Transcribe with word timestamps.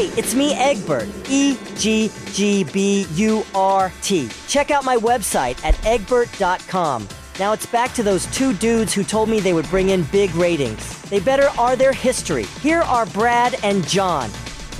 Hey, 0.00 0.06
it's 0.18 0.34
me, 0.34 0.54
Egbert. 0.54 1.10
E 1.28 1.58
G 1.76 2.10
G 2.32 2.64
B 2.64 3.06
U 3.16 3.44
R 3.54 3.92
T. 4.00 4.30
Check 4.48 4.70
out 4.70 4.82
my 4.82 4.96
website 4.96 5.62
at 5.62 5.74
egbert.com. 5.84 7.06
Now 7.38 7.52
it's 7.52 7.66
back 7.66 7.92
to 7.92 8.02
those 8.02 8.24
two 8.34 8.54
dudes 8.54 8.94
who 8.94 9.04
told 9.04 9.28
me 9.28 9.40
they 9.40 9.52
would 9.52 9.68
bring 9.68 9.90
in 9.90 10.04
big 10.04 10.34
ratings. 10.34 11.02
They 11.10 11.20
better 11.20 11.50
are 11.58 11.76
their 11.76 11.92
history. 11.92 12.44
Here 12.62 12.80
are 12.80 13.04
Brad 13.04 13.62
and 13.62 13.86
John. 13.86 14.30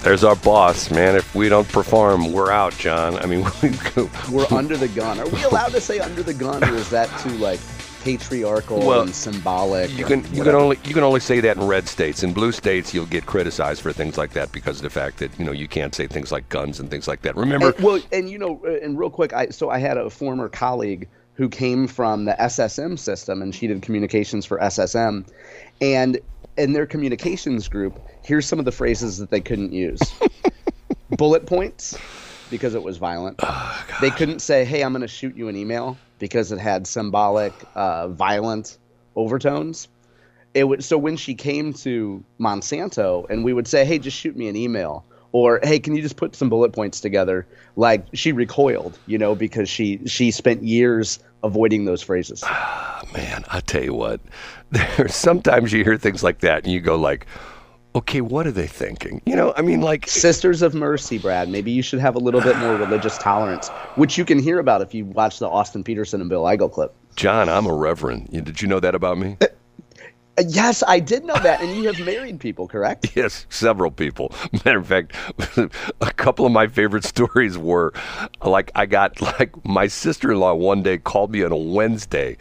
There's 0.00 0.24
our 0.24 0.36
boss, 0.36 0.90
man. 0.90 1.16
If 1.16 1.34
we 1.34 1.50
don't 1.50 1.68
perform, 1.68 2.32
we're 2.32 2.50
out, 2.50 2.72
John. 2.78 3.16
I 3.16 3.26
mean, 3.26 3.42
we're 4.30 4.46
under 4.50 4.78
the 4.78 4.88
gun. 4.88 5.20
Are 5.20 5.28
we 5.28 5.42
allowed 5.42 5.72
to 5.72 5.82
say 5.82 5.98
under 5.98 6.22
the 6.22 6.32
gun, 6.32 6.64
or 6.64 6.74
is 6.76 6.88
that 6.88 7.10
too 7.20 7.36
like 7.36 7.60
patriarchal 8.00 8.78
well, 8.78 9.02
and 9.02 9.14
symbolic. 9.14 9.90
You 9.92 10.04
can 10.04 10.24
you 10.34 10.42
can 10.42 10.54
only 10.54 10.78
you 10.84 10.94
can 10.94 11.04
only 11.04 11.20
say 11.20 11.40
that 11.40 11.56
in 11.56 11.66
red 11.66 11.88
states. 11.88 12.22
In 12.22 12.32
blue 12.32 12.52
states, 12.52 12.92
you'll 12.92 13.06
get 13.06 13.26
criticized 13.26 13.82
for 13.82 13.92
things 13.92 14.18
like 14.18 14.32
that 14.32 14.52
because 14.52 14.78
of 14.78 14.82
the 14.82 14.90
fact 14.90 15.18
that 15.18 15.38
you 15.38 15.44
know 15.44 15.52
you 15.52 15.68
can't 15.68 15.94
say 15.94 16.06
things 16.06 16.32
like 16.32 16.48
guns 16.48 16.80
and 16.80 16.90
things 16.90 17.06
like 17.06 17.22
that. 17.22 17.36
Remember? 17.36 17.72
And, 17.72 17.84
well, 17.84 18.00
and 18.12 18.28
you 18.28 18.38
know, 18.38 18.60
uh, 18.64 18.84
and 18.84 18.98
real 18.98 19.10
quick, 19.10 19.32
I 19.32 19.48
so 19.48 19.70
I 19.70 19.78
had 19.78 19.96
a 19.96 20.10
former 20.10 20.48
colleague 20.48 21.08
who 21.34 21.48
came 21.48 21.86
from 21.86 22.24
the 22.24 22.36
SSM 22.38 22.98
system, 22.98 23.42
and 23.42 23.54
she 23.54 23.66
did 23.66 23.82
communications 23.82 24.44
for 24.44 24.58
SSM, 24.58 25.26
and 25.80 26.18
in 26.56 26.72
their 26.72 26.86
communications 26.86 27.68
group, 27.68 28.00
here's 28.22 28.46
some 28.46 28.58
of 28.58 28.64
the 28.64 28.72
phrases 28.72 29.18
that 29.18 29.30
they 29.30 29.40
couldn't 29.40 29.72
use: 29.72 30.00
bullet 31.10 31.46
points 31.46 31.96
because 32.50 32.74
it 32.74 32.82
was 32.82 32.96
violent. 32.96 33.36
Oh, 33.42 33.86
they 34.00 34.10
couldn't 34.10 34.40
say, 34.40 34.64
"Hey, 34.64 34.82
I'm 34.82 34.92
going 34.92 35.02
to 35.02 35.08
shoot 35.08 35.36
you 35.36 35.48
an 35.48 35.56
email." 35.56 35.96
Because 36.20 36.52
it 36.52 36.60
had 36.60 36.86
symbolic, 36.86 37.64
uh, 37.74 38.06
violent 38.06 38.78
overtones. 39.16 39.88
It 40.54 40.64
would 40.64 40.84
so 40.84 40.96
when 40.96 41.16
she 41.16 41.34
came 41.34 41.72
to 41.74 42.22
Monsanto 42.38 43.28
and 43.28 43.44
we 43.44 43.52
would 43.52 43.66
say, 43.66 43.84
"Hey, 43.84 43.98
just 43.98 44.16
shoot 44.16 44.36
me 44.36 44.46
an 44.46 44.54
email," 44.54 45.04
or 45.32 45.58
"Hey, 45.64 45.80
can 45.80 45.96
you 45.96 46.02
just 46.02 46.16
put 46.16 46.36
some 46.36 46.48
bullet 46.48 46.72
points 46.72 47.00
together?" 47.00 47.46
Like 47.74 48.06
she 48.12 48.30
recoiled, 48.30 48.98
you 49.06 49.18
know, 49.18 49.34
because 49.34 49.68
she 49.68 50.00
she 50.06 50.30
spent 50.30 50.62
years 50.62 51.18
avoiding 51.42 51.84
those 51.84 52.02
phrases. 52.02 52.42
Ah, 52.44 53.02
man, 53.12 53.44
I 53.48 53.60
tell 53.60 53.82
you 53.82 53.94
what, 53.94 54.20
sometimes 55.08 55.72
you 55.72 55.82
hear 55.84 55.96
things 55.96 56.22
like 56.22 56.40
that 56.40 56.64
and 56.64 56.72
you 56.72 56.80
go 56.80 56.96
like, 56.96 57.26
okay, 57.94 58.20
what 58.20 58.46
are 58.46 58.52
they 58.52 58.66
thinking? 58.66 59.20
You 59.26 59.36
know, 59.36 59.52
I 59.56 59.62
mean, 59.62 59.80
like 59.80 60.06
Sisters 60.08 60.62
of 60.62 60.74
Mercy, 60.74 61.18
Brad. 61.18 61.48
Maybe 61.48 61.70
you 61.70 61.82
should 61.82 62.00
have 62.00 62.14
a 62.14 62.18
little 62.18 62.40
bit 62.40 62.56
more 62.58 62.76
religious 62.76 63.18
tolerance, 63.18 63.68
which 63.96 64.16
you 64.18 64.24
can 64.24 64.38
hear 64.38 64.58
about 64.58 64.82
if 64.82 64.94
you 64.94 65.04
watch 65.06 65.38
the 65.38 65.48
Austin 65.48 65.84
Petersen 65.84 66.20
and 66.20 66.30
Bill 66.30 66.42
Eigel 66.42 66.70
clip. 66.70 66.94
John, 67.16 67.48
I'm 67.48 67.66
a 67.66 67.74
reverend. 67.74 68.30
Did 68.30 68.62
you 68.62 68.68
know 68.68 68.80
that 68.80 68.94
about 68.94 69.18
me? 69.18 69.36
Uh, 69.40 69.46
yes, 70.48 70.82
I 70.86 71.00
did 71.00 71.24
know 71.24 71.34
that, 71.34 71.60
and 71.60 71.76
you 71.76 71.92
have 71.92 71.98
married 72.04 72.40
people, 72.40 72.68
correct? 72.68 73.08
Yes, 73.16 73.44
several 73.50 73.90
people. 73.90 74.32
Matter 74.64 74.78
of 74.78 74.86
fact, 74.86 75.14
a 76.00 76.12
couple 76.12 76.46
of 76.46 76.52
my 76.52 76.68
favorite 76.68 77.04
stories 77.04 77.58
were 77.58 77.92
like 78.42 78.70
I 78.74 78.86
got 78.86 79.20
like 79.20 79.64
my 79.64 79.88
sister-in-law 79.88 80.54
one 80.54 80.82
day 80.82 80.96
called 80.96 81.32
me 81.32 81.42
on 81.42 81.52
a 81.52 81.56
Wednesday 81.56 82.36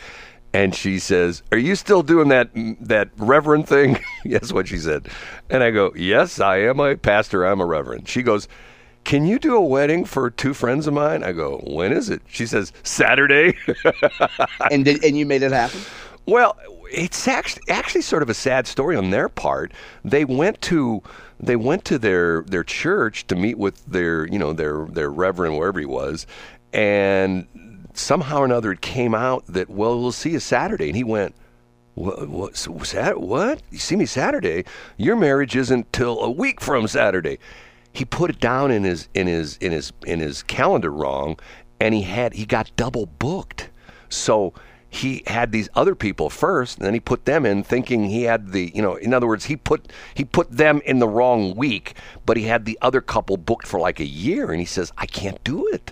and 0.53 0.73
she 0.73 0.99
says, 0.99 1.43
"Are 1.51 1.57
you 1.57 1.75
still 1.75 2.03
doing 2.03 2.29
that 2.29 2.49
that 2.81 3.09
reverend 3.17 3.67
thing?" 3.67 3.99
yes, 4.25 4.51
what 4.51 4.67
she 4.67 4.77
said. 4.77 5.07
And 5.49 5.63
I 5.63 5.71
go, 5.71 5.93
"Yes, 5.95 6.39
I 6.39 6.57
am 6.57 6.79
a 6.79 6.95
pastor. 6.95 7.45
I'm 7.45 7.61
a 7.61 7.65
reverend." 7.65 8.07
She 8.07 8.23
goes, 8.23 8.47
"Can 9.03 9.25
you 9.25 9.39
do 9.39 9.55
a 9.55 9.61
wedding 9.61 10.05
for 10.05 10.29
two 10.29 10.53
friends 10.53 10.87
of 10.87 10.93
mine?" 10.93 11.23
I 11.23 11.31
go, 11.31 11.57
"When 11.65 11.91
is 11.91 12.09
it?" 12.09 12.21
She 12.27 12.45
says, 12.45 12.73
"Saturday." 12.83 13.55
and 14.71 14.85
did, 14.85 15.03
and 15.03 15.17
you 15.17 15.25
made 15.25 15.43
it 15.43 15.51
happen? 15.51 15.81
Well, 16.25 16.57
it's 16.91 17.27
actually 17.27 17.63
actually 17.69 18.01
sort 18.01 18.23
of 18.23 18.29
a 18.29 18.33
sad 18.33 18.67
story 18.67 18.95
on 18.95 19.09
their 19.11 19.29
part. 19.29 19.71
They 20.03 20.25
went 20.25 20.61
to 20.63 21.01
they 21.39 21.55
went 21.55 21.85
to 21.85 21.97
their 21.97 22.43
their 22.43 22.63
church 22.63 23.27
to 23.27 23.35
meet 23.35 23.57
with 23.57 23.85
their 23.85 24.27
you 24.27 24.39
know 24.39 24.53
their 24.53 24.85
their 24.85 25.09
reverend 25.09 25.57
wherever 25.57 25.79
he 25.79 25.85
was, 25.85 26.25
and 26.73 27.47
somehow 27.93 28.39
or 28.39 28.45
another 28.45 28.71
it 28.71 28.81
came 28.81 29.13
out 29.15 29.45
that 29.47 29.69
well 29.69 29.99
we'll 29.99 30.11
see 30.11 30.31
you 30.31 30.39
Saturday, 30.39 30.87
and 30.87 30.95
he 30.95 31.03
went. 31.03 31.35
What, 31.95 32.29
what, 32.29 33.19
what? 33.19 33.61
You 33.71 33.77
see 33.77 33.97
me 33.97 34.05
Saturday? 34.05 34.63
Your 34.95 35.17
marriage 35.17 35.57
isn't 35.57 35.91
till 35.91 36.21
a 36.21 36.31
week 36.31 36.61
from 36.61 36.87
Saturday. 36.87 37.39
He 37.91 38.05
put 38.05 38.29
it 38.29 38.39
down 38.39 38.71
in 38.71 38.85
his 38.85 39.09
in 39.13 39.27
his 39.27 39.57
in 39.57 39.73
his 39.73 39.91
in 40.05 40.21
his 40.21 40.41
calendar 40.43 40.91
wrong, 40.91 41.37
and 41.81 41.93
he 41.93 42.03
had 42.03 42.33
he 42.33 42.45
got 42.45 42.71
double 42.77 43.05
booked. 43.05 43.69
So 44.07 44.53
he 44.89 45.23
had 45.27 45.51
these 45.51 45.67
other 45.75 45.93
people 45.93 46.29
first, 46.29 46.77
and 46.77 46.85
then 46.85 46.93
he 46.93 46.99
put 46.99 47.25
them 47.25 47.45
in, 47.45 47.63
thinking 47.63 48.05
he 48.05 48.23
had 48.23 48.53
the, 48.53 48.71
you 48.73 48.81
know, 48.81 48.95
in 48.95 49.13
other 49.13 49.27
words, 49.27 49.45
he 49.45 49.55
put 49.55 49.91
he 50.13 50.23
put 50.23 50.49
them 50.49 50.81
in 50.85 50.99
the 50.99 51.07
wrong 51.07 51.53
week, 51.55 51.95
but 52.25 52.37
he 52.37 52.43
had 52.43 52.65
the 52.65 52.77
other 52.81 53.01
couple 53.01 53.35
booked 53.35 53.67
for 53.67 53.79
like 53.79 53.99
a 53.99 54.05
year, 54.05 54.51
and 54.51 54.59
he 54.59 54.65
says, 54.65 54.93
"I 54.97 55.05
can't 55.05 55.43
do 55.43 55.67
it." 55.67 55.91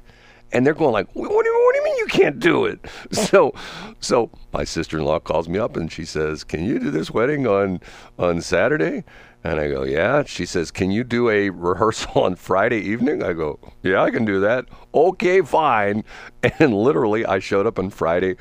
and 0.51 0.65
they're 0.65 0.73
going 0.73 0.93
like, 0.93 1.07
what 1.13 1.43
do, 1.43 1.49
you, 1.49 1.66
you 1.97 2.05
can't 2.07 2.39
do 2.39 2.65
it? 2.65 2.79
So, 3.11 3.53
so 3.99 4.29
my 4.53 4.63
sister-in-law 4.63 5.19
calls 5.19 5.49
me 5.49 5.59
up 5.59 5.75
and 5.75 5.91
she 5.91 6.05
says, 6.05 6.43
can 6.43 6.63
you 6.63 6.79
do 6.79 6.91
this 6.91 7.11
wedding 7.11 7.45
on 7.47 7.81
on 8.17 8.41
Saturday? 8.41 9.03
And 9.43 9.59
I 9.59 9.69
go, 9.69 9.83
yeah. 9.83 10.23
She 10.25 10.45
says, 10.45 10.71
can 10.71 10.91
you 10.91 11.03
do 11.03 11.29
a 11.29 11.49
rehearsal 11.49 12.21
on 12.23 12.35
Friday 12.35 12.79
evening? 12.79 13.23
I 13.23 13.33
go, 13.33 13.59
yeah, 13.83 14.01
I 14.01 14.11
can 14.11 14.25
do 14.25 14.39
that. 14.41 14.65
Okay, 14.93 15.41
fine. 15.41 16.03
And 16.59 16.73
literally, 16.73 17.25
I 17.25 17.39
showed 17.39 17.67
up 17.67 17.77
on 17.77 17.89
Friday 17.89 18.35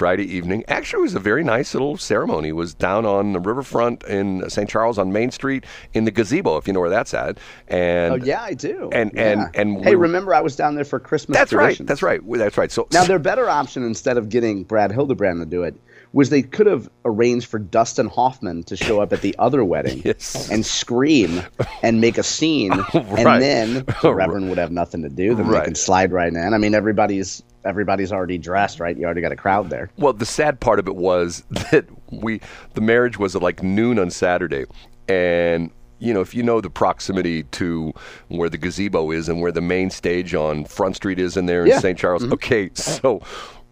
Friday 0.00 0.24
evening. 0.24 0.64
Actually, 0.66 1.00
it 1.00 1.02
was 1.02 1.14
a 1.14 1.20
very 1.20 1.44
nice 1.44 1.74
little 1.74 1.98
ceremony. 1.98 2.48
It 2.48 2.52
was 2.52 2.72
down 2.72 3.04
on 3.04 3.34
the 3.34 3.38
riverfront 3.38 4.02
in 4.04 4.48
St. 4.48 4.66
Charles 4.66 4.96
on 4.96 5.12
Main 5.12 5.30
Street 5.30 5.66
in 5.92 6.06
the 6.06 6.10
gazebo, 6.10 6.56
if 6.56 6.66
you 6.66 6.72
know 6.72 6.80
where 6.80 6.88
that's 6.88 7.12
at. 7.12 7.36
And 7.68 8.14
oh 8.14 8.24
yeah, 8.24 8.42
I 8.42 8.54
do. 8.54 8.88
And 8.94 9.12
yeah. 9.12 9.32
and 9.32 9.56
and 9.56 9.84
hey, 9.84 9.96
remember 9.96 10.34
I 10.34 10.40
was 10.40 10.56
down 10.56 10.74
there 10.74 10.86
for 10.86 10.98
Christmas. 11.00 11.36
That's 11.36 11.50
traditions. 11.50 11.80
right. 11.80 11.86
That's 11.86 12.02
right. 12.02 12.20
That's 12.38 12.56
right. 12.56 12.72
So 12.72 12.88
now 12.94 13.04
their 13.04 13.18
better 13.18 13.50
option 13.50 13.84
instead 13.84 14.16
of 14.16 14.30
getting 14.30 14.64
Brad 14.64 14.90
Hildebrand 14.90 15.40
to 15.40 15.44
do 15.44 15.64
it 15.64 15.78
was 16.12 16.30
they 16.30 16.42
could 16.42 16.66
have 16.66 16.88
arranged 17.04 17.46
for 17.46 17.58
Dustin 17.58 18.08
Hoffman 18.08 18.64
to 18.64 18.76
show 18.76 19.00
up 19.00 19.12
at 19.12 19.20
the 19.20 19.34
other 19.38 19.64
wedding 19.64 20.02
yes. 20.04 20.50
and 20.50 20.66
scream 20.66 21.42
and 21.82 22.00
make 22.00 22.18
a 22.18 22.22
scene, 22.22 22.70
right. 22.94 22.94
and 22.94 23.42
then 23.42 23.84
the 24.02 24.12
Reverend 24.12 24.48
would 24.48 24.58
have 24.58 24.72
nothing 24.72 25.02
to 25.02 25.08
do. 25.08 25.34
Then 25.34 25.46
right. 25.46 25.60
they 25.60 25.64
can 25.66 25.74
slide 25.74 26.12
right 26.12 26.32
in. 26.32 26.54
I 26.54 26.58
mean, 26.58 26.74
everybody's 26.74 27.42
everybody's 27.64 28.12
already 28.12 28.38
dressed, 28.38 28.80
right? 28.80 28.96
You 28.96 29.04
already 29.04 29.20
got 29.20 29.32
a 29.32 29.36
crowd 29.36 29.70
there. 29.70 29.90
Well, 29.98 30.12
the 30.12 30.26
sad 30.26 30.60
part 30.60 30.78
of 30.78 30.88
it 30.88 30.96
was 30.96 31.44
that 31.50 31.86
we 32.10 32.40
the 32.74 32.80
marriage 32.80 33.18
was 33.18 33.36
at 33.36 33.42
like 33.42 33.62
noon 33.62 33.98
on 33.98 34.10
Saturday, 34.10 34.64
and 35.08 35.70
you 36.00 36.14
know, 36.14 36.20
if 36.20 36.34
you 36.34 36.42
know 36.42 36.60
the 36.60 36.70
proximity 36.70 37.44
to 37.44 37.92
where 38.28 38.48
the 38.48 38.58
gazebo 38.58 39.10
is 39.10 39.28
and 39.28 39.40
where 39.40 39.52
the 39.52 39.60
main 39.60 39.90
stage 39.90 40.34
on 40.34 40.64
Front 40.64 40.96
Street 40.96 41.18
is 41.18 41.36
in 41.36 41.46
there 41.46 41.62
in 41.62 41.68
yeah. 41.68 41.78
St. 41.78 41.98
Charles. 41.98 42.22
Mm-hmm. 42.22 42.32
Okay, 42.32 42.70
so 42.74 43.20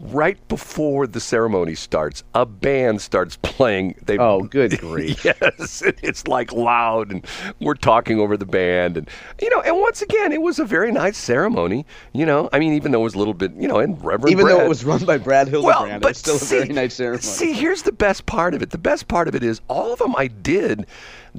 right 0.00 0.38
before 0.48 1.06
the 1.06 1.20
ceremony 1.20 1.74
starts, 1.74 2.24
a 2.34 2.46
band 2.46 3.00
starts 3.00 3.36
playing. 3.36 3.96
They, 4.04 4.18
oh, 4.18 4.42
good 4.42 4.78
grief! 4.78 5.24
yes, 5.24 5.82
it's 6.02 6.26
like 6.26 6.52
loud, 6.52 7.10
and 7.10 7.26
we're 7.60 7.74
talking 7.74 8.20
over 8.20 8.36
the 8.36 8.46
band, 8.46 8.96
and 8.96 9.08
you 9.40 9.50
know, 9.50 9.60
and 9.60 9.78
once 9.80 10.02
again, 10.02 10.32
it 10.32 10.42
was 10.42 10.58
a 10.58 10.64
very 10.64 10.92
nice 10.92 11.16
ceremony. 11.16 11.86
You 12.12 12.26
know, 12.26 12.48
I 12.52 12.58
mean, 12.58 12.74
even 12.74 12.92
though 12.92 13.00
it 13.00 13.04
was 13.04 13.14
a 13.14 13.18
little 13.18 13.34
bit, 13.34 13.52
you 13.54 13.68
know, 13.68 13.78
and 13.78 14.02
Reverend 14.04 14.32
even 14.32 14.44
Brad, 14.44 14.58
though 14.58 14.64
it 14.64 14.68
was 14.68 14.84
run 14.84 15.04
by 15.04 15.18
Brad 15.18 15.48
Hildebrand, 15.48 15.90
well, 15.90 16.00
but 16.00 16.08
it 16.08 16.10
was 16.10 16.18
still 16.18 16.38
see, 16.38 16.56
a 16.56 16.60
very 16.60 16.74
nice 16.74 16.94
ceremony. 16.94 17.22
See, 17.22 17.52
here's 17.52 17.82
the 17.82 17.92
best 17.92 18.26
part 18.26 18.54
of 18.54 18.62
it. 18.62 18.70
The 18.70 18.78
best 18.78 19.08
part 19.08 19.28
of 19.28 19.34
it 19.34 19.42
is 19.42 19.60
all 19.68 19.92
of 19.92 19.98
them 19.98 20.14
I 20.16 20.28
did 20.28 20.86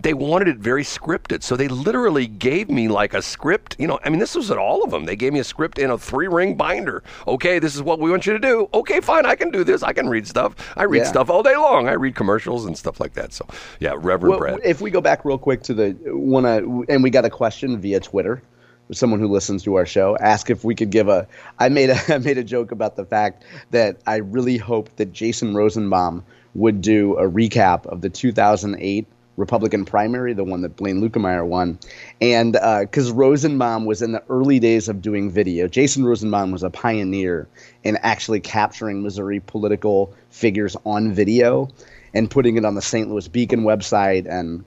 they 0.01 0.13
wanted 0.13 0.47
it 0.47 0.57
very 0.57 0.83
scripted. 0.83 1.43
So 1.43 1.55
they 1.55 1.67
literally 1.67 2.27
gave 2.27 2.69
me 2.69 2.87
like 2.87 3.13
a 3.13 3.21
script. 3.21 3.75
You 3.79 3.87
know, 3.87 3.99
I 4.03 4.09
mean, 4.09 4.19
this 4.19 4.35
was 4.35 4.51
at 4.51 4.57
all 4.57 4.83
of 4.83 4.91
them. 4.91 5.05
They 5.05 5.15
gave 5.15 5.33
me 5.33 5.39
a 5.39 5.43
script 5.43 5.77
in 5.77 5.89
a 5.89 5.97
three 5.97 6.27
ring 6.27 6.55
binder. 6.55 7.03
Okay, 7.27 7.59
this 7.59 7.75
is 7.75 7.81
what 7.81 7.99
we 7.99 8.09
want 8.09 8.25
you 8.25 8.33
to 8.33 8.39
do. 8.39 8.69
Okay, 8.73 9.01
fine, 9.01 9.25
I 9.25 9.35
can 9.35 9.51
do 9.51 9.63
this. 9.63 9.83
I 9.83 9.93
can 9.93 10.07
read 10.07 10.27
stuff. 10.27 10.55
I 10.77 10.83
read 10.83 10.99
yeah. 10.99 11.05
stuff 11.05 11.29
all 11.29 11.43
day 11.43 11.55
long. 11.55 11.87
I 11.87 11.93
read 11.93 12.15
commercials 12.15 12.65
and 12.65 12.77
stuff 12.77 12.99
like 12.99 13.13
that. 13.13 13.33
So, 13.33 13.45
yeah, 13.79 13.93
Reverend 13.95 14.29
well, 14.29 14.39
Brad. 14.39 14.59
If 14.63 14.81
we 14.81 14.91
go 14.91 15.01
back 15.01 15.25
real 15.25 15.37
quick 15.37 15.63
to 15.63 15.73
the 15.73 15.91
one, 16.05 16.45
uh, 16.45 16.61
and 16.87 17.03
we 17.03 17.09
got 17.09 17.25
a 17.25 17.29
question 17.29 17.79
via 17.79 17.99
Twitter 17.99 18.41
someone 18.91 19.19
who 19.19 19.27
listens 19.27 19.61
to 19.61 19.75
our 19.75 19.85
show 19.85 20.17
ask 20.19 20.49
if 20.49 20.63
we 20.63 20.73
could 20.73 20.89
give 20.89 21.07
a 21.07 21.27
I 21.59 21.69
made 21.69 21.91
a 21.91 21.99
I 22.13 22.17
made 22.17 22.39
a 22.39 22.43
joke 22.43 22.71
about 22.71 22.95
the 22.95 23.05
fact 23.05 23.43
that 23.69 23.97
I 24.07 24.15
really 24.15 24.57
hope 24.57 24.89
that 24.95 25.13
Jason 25.13 25.53
Rosenbaum 25.53 26.23
would 26.55 26.81
do 26.81 27.15
a 27.17 27.29
recap 27.29 27.85
of 27.85 28.01
the 28.01 28.09
2008 28.09 29.05
Republican 29.39 29.85
primary, 29.85 30.33
the 30.33 30.43
one 30.43 30.61
that 30.61 30.75
Blaine 30.75 31.01
Luetkemeyer 31.01 31.45
won. 31.45 31.79
And 32.19 32.53
because 32.53 33.11
uh, 33.11 33.15
Rosenbaum 33.15 33.85
was 33.85 34.01
in 34.01 34.11
the 34.11 34.21
early 34.29 34.59
days 34.59 34.89
of 34.89 35.01
doing 35.01 35.31
video, 35.31 35.67
Jason 35.67 36.03
Rosenbaum 36.03 36.51
was 36.51 36.61
a 36.61 36.69
pioneer 36.69 37.47
in 37.83 37.97
actually 38.01 38.41
capturing 38.41 39.01
Missouri 39.01 39.39
political 39.39 40.13
figures 40.29 40.75
on 40.85 41.13
video 41.13 41.69
and 42.13 42.29
putting 42.29 42.57
it 42.57 42.65
on 42.65 42.75
the 42.75 42.81
St. 42.81 43.09
Louis 43.09 43.29
Beacon 43.29 43.61
website. 43.61 44.29
And 44.29 44.65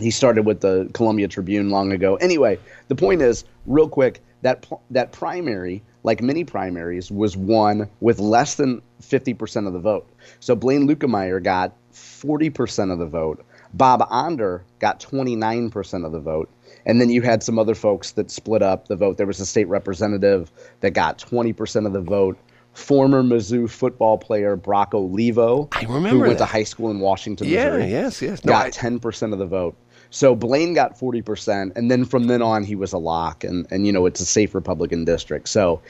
he 0.00 0.12
started 0.12 0.46
with 0.46 0.60
the 0.60 0.88
Columbia 0.94 1.26
Tribune 1.26 1.70
long 1.70 1.90
ago. 1.90 2.14
Anyway, 2.16 2.58
the 2.86 2.94
point 2.94 3.20
is, 3.20 3.44
real 3.66 3.88
quick, 3.88 4.22
that 4.42 4.64
that 4.90 5.10
primary, 5.10 5.82
like 6.04 6.22
many 6.22 6.44
primaries, 6.44 7.10
was 7.10 7.36
won 7.36 7.88
with 8.00 8.20
less 8.20 8.54
than 8.54 8.80
50% 9.02 9.66
of 9.66 9.72
the 9.72 9.78
vote. 9.80 10.08
So 10.38 10.54
Blaine 10.54 10.86
Luetkemeyer 10.86 11.42
got 11.42 11.72
40% 11.92 12.92
of 12.92 12.98
the 12.98 13.06
vote. 13.06 13.44
Bob 13.76 14.06
Onder 14.10 14.64
got 14.78 15.00
29% 15.00 16.06
of 16.06 16.12
the 16.12 16.20
vote. 16.20 16.48
And 16.86 17.00
then 17.00 17.10
you 17.10 17.22
had 17.22 17.42
some 17.42 17.58
other 17.58 17.74
folks 17.74 18.12
that 18.12 18.30
split 18.30 18.62
up 18.62 18.88
the 18.88 18.96
vote. 18.96 19.16
There 19.16 19.26
was 19.26 19.40
a 19.40 19.46
state 19.46 19.68
representative 19.68 20.50
that 20.80 20.90
got 20.92 21.18
20% 21.18 21.86
of 21.86 21.92
the 21.92 22.00
vote. 22.00 22.38
Former 22.74 23.22
Mizzou 23.22 23.70
football 23.70 24.18
player 24.18 24.56
Brock 24.56 24.94
Olivo, 24.94 25.68
I 25.72 25.82
remember 25.82 26.08
who 26.08 26.18
went 26.20 26.38
that. 26.38 26.46
to 26.46 26.52
high 26.52 26.64
school 26.64 26.90
in 26.90 26.98
Washington, 27.00 27.48
Yeah, 27.48 27.70
Missouri, 27.70 27.90
yes, 27.90 28.20
yes. 28.22 28.44
No, 28.44 28.50
got 28.52 28.66
I- 28.66 28.70
10% 28.70 29.32
of 29.32 29.38
the 29.38 29.46
vote. 29.46 29.76
So 30.10 30.34
Blaine 30.36 30.74
got 30.74 30.98
40%, 30.98 31.72
and 31.76 31.90
then 31.90 32.04
from 32.04 32.28
then 32.28 32.42
on 32.42 32.62
he 32.62 32.76
was 32.76 32.92
a 32.92 32.98
lock, 32.98 33.42
and, 33.42 33.66
and 33.72 33.84
you 33.86 33.92
know 33.92 34.06
it's 34.06 34.20
a 34.20 34.26
safe 34.26 34.54
Republican 34.54 35.04
district. 35.04 35.48
So 35.48 35.82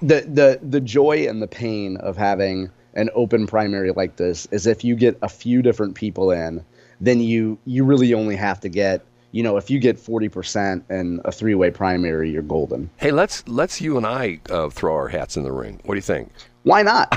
the 0.00 0.20
the 0.20 0.60
the 0.62 0.80
joy 0.80 1.26
and 1.28 1.42
the 1.42 1.48
pain 1.48 1.96
of 1.96 2.16
having 2.16 2.70
an 2.94 3.08
open 3.14 3.46
primary 3.46 3.90
like 3.92 4.16
this 4.16 4.46
is 4.52 4.66
if 4.68 4.84
you 4.84 4.94
get 4.94 5.18
a 5.22 5.28
few 5.28 5.62
different 5.62 5.94
people 5.96 6.30
in, 6.30 6.64
then 7.02 7.20
you 7.20 7.58
you 7.66 7.84
really 7.84 8.14
only 8.14 8.36
have 8.36 8.60
to 8.60 8.68
get 8.68 9.04
you 9.32 9.42
know 9.42 9.56
if 9.56 9.68
you 9.68 9.78
get 9.78 9.96
40% 9.96 10.88
in 10.88 11.20
a 11.24 11.32
three 11.32 11.54
way 11.54 11.70
primary, 11.70 12.30
you're 12.30 12.42
golden. 12.42 12.88
Hey, 12.96 13.10
let's 13.10 13.46
let's 13.48 13.80
you 13.80 13.96
and 13.96 14.06
I 14.06 14.40
uh, 14.48 14.70
throw 14.70 14.94
our 14.94 15.08
hats 15.08 15.36
in 15.36 15.42
the 15.42 15.52
ring. 15.52 15.80
What 15.84 15.94
do 15.94 15.98
you 15.98 16.02
think? 16.02 16.30
Why 16.62 16.82
not? 16.82 17.12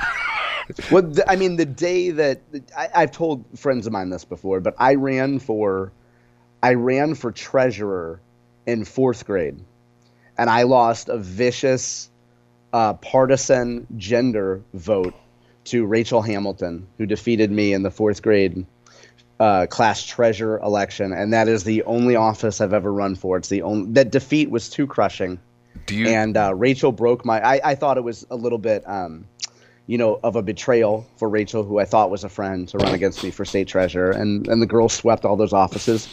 well, 0.91 1.03
the, 1.03 1.29
I 1.29 1.35
mean, 1.35 1.55
the 1.55 1.65
day 1.65 2.09
that 2.09 2.41
I, 2.75 2.89
I've 2.95 3.11
told 3.11 3.45
friends 3.57 3.85
of 3.85 3.93
mine 3.93 4.09
this 4.09 4.25
before, 4.25 4.59
but 4.59 4.73
I 4.79 4.95
ran 4.95 5.37
for, 5.37 5.91
I 6.63 6.73
ran 6.73 7.13
for 7.13 7.31
treasurer 7.31 8.19
in 8.65 8.85
fourth 8.85 9.27
grade, 9.27 9.59
and 10.39 10.49
I 10.49 10.63
lost 10.63 11.09
a 11.09 11.19
vicious, 11.19 12.09
uh, 12.73 12.93
partisan 12.93 13.85
gender 13.97 14.63
vote 14.73 15.13
to 15.65 15.85
Rachel 15.85 16.23
Hamilton, 16.23 16.87
who 16.97 17.05
defeated 17.05 17.51
me 17.51 17.73
in 17.73 17.83
the 17.83 17.91
fourth 17.91 18.23
grade 18.23 18.65
uh, 19.39 19.67
class 19.67 20.03
treasurer 20.03 20.59
election, 20.59 21.11
and 21.11 21.33
that 21.33 21.47
is 21.47 21.63
the 21.63 21.83
only 21.83 22.15
office 22.15 22.61
I've 22.61 22.73
ever 22.73 22.91
run 22.91 23.15
for. 23.15 23.37
It's 23.37 23.49
the 23.49 23.63
only 23.63 23.91
that 23.93 24.11
defeat 24.11 24.49
was 24.49 24.69
too 24.69 24.87
crushing 24.87 25.39
Do 25.87 25.95
you? 25.95 26.07
and 26.07 26.37
uh, 26.37 26.53
Rachel 26.55 26.91
broke 26.91 27.25
my. 27.25 27.41
I, 27.41 27.71
I 27.71 27.75
thought 27.75 27.97
it 27.97 28.03
was 28.03 28.25
a 28.29 28.35
little 28.35 28.57
bit, 28.57 28.87
um, 28.87 29.25
you 29.87 29.97
know, 29.97 30.19
of 30.23 30.35
a 30.35 30.41
betrayal 30.41 31.05
for 31.17 31.27
Rachel, 31.27 31.63
who 31.63 31.79
I 31.79 31.85
thought 31.85 32.09
was 32.09 32.23
a 32.23 32.29
friend, 32.29 32.67
to 32.69 32.77
run 32.77 32.93
against 32.93 33.23
me 33.23 33.31
for 33.31 33.43
state 33.45 33.67
treasurer, 33.67 34.11
and 34.11 34.47
and 34.47 34.61
the 34.61 34.67
girl 34.67 34.87
swept 34.89 35.25
all 35.25 35.35
those 35.35 35.53
offices. 35.53 36.07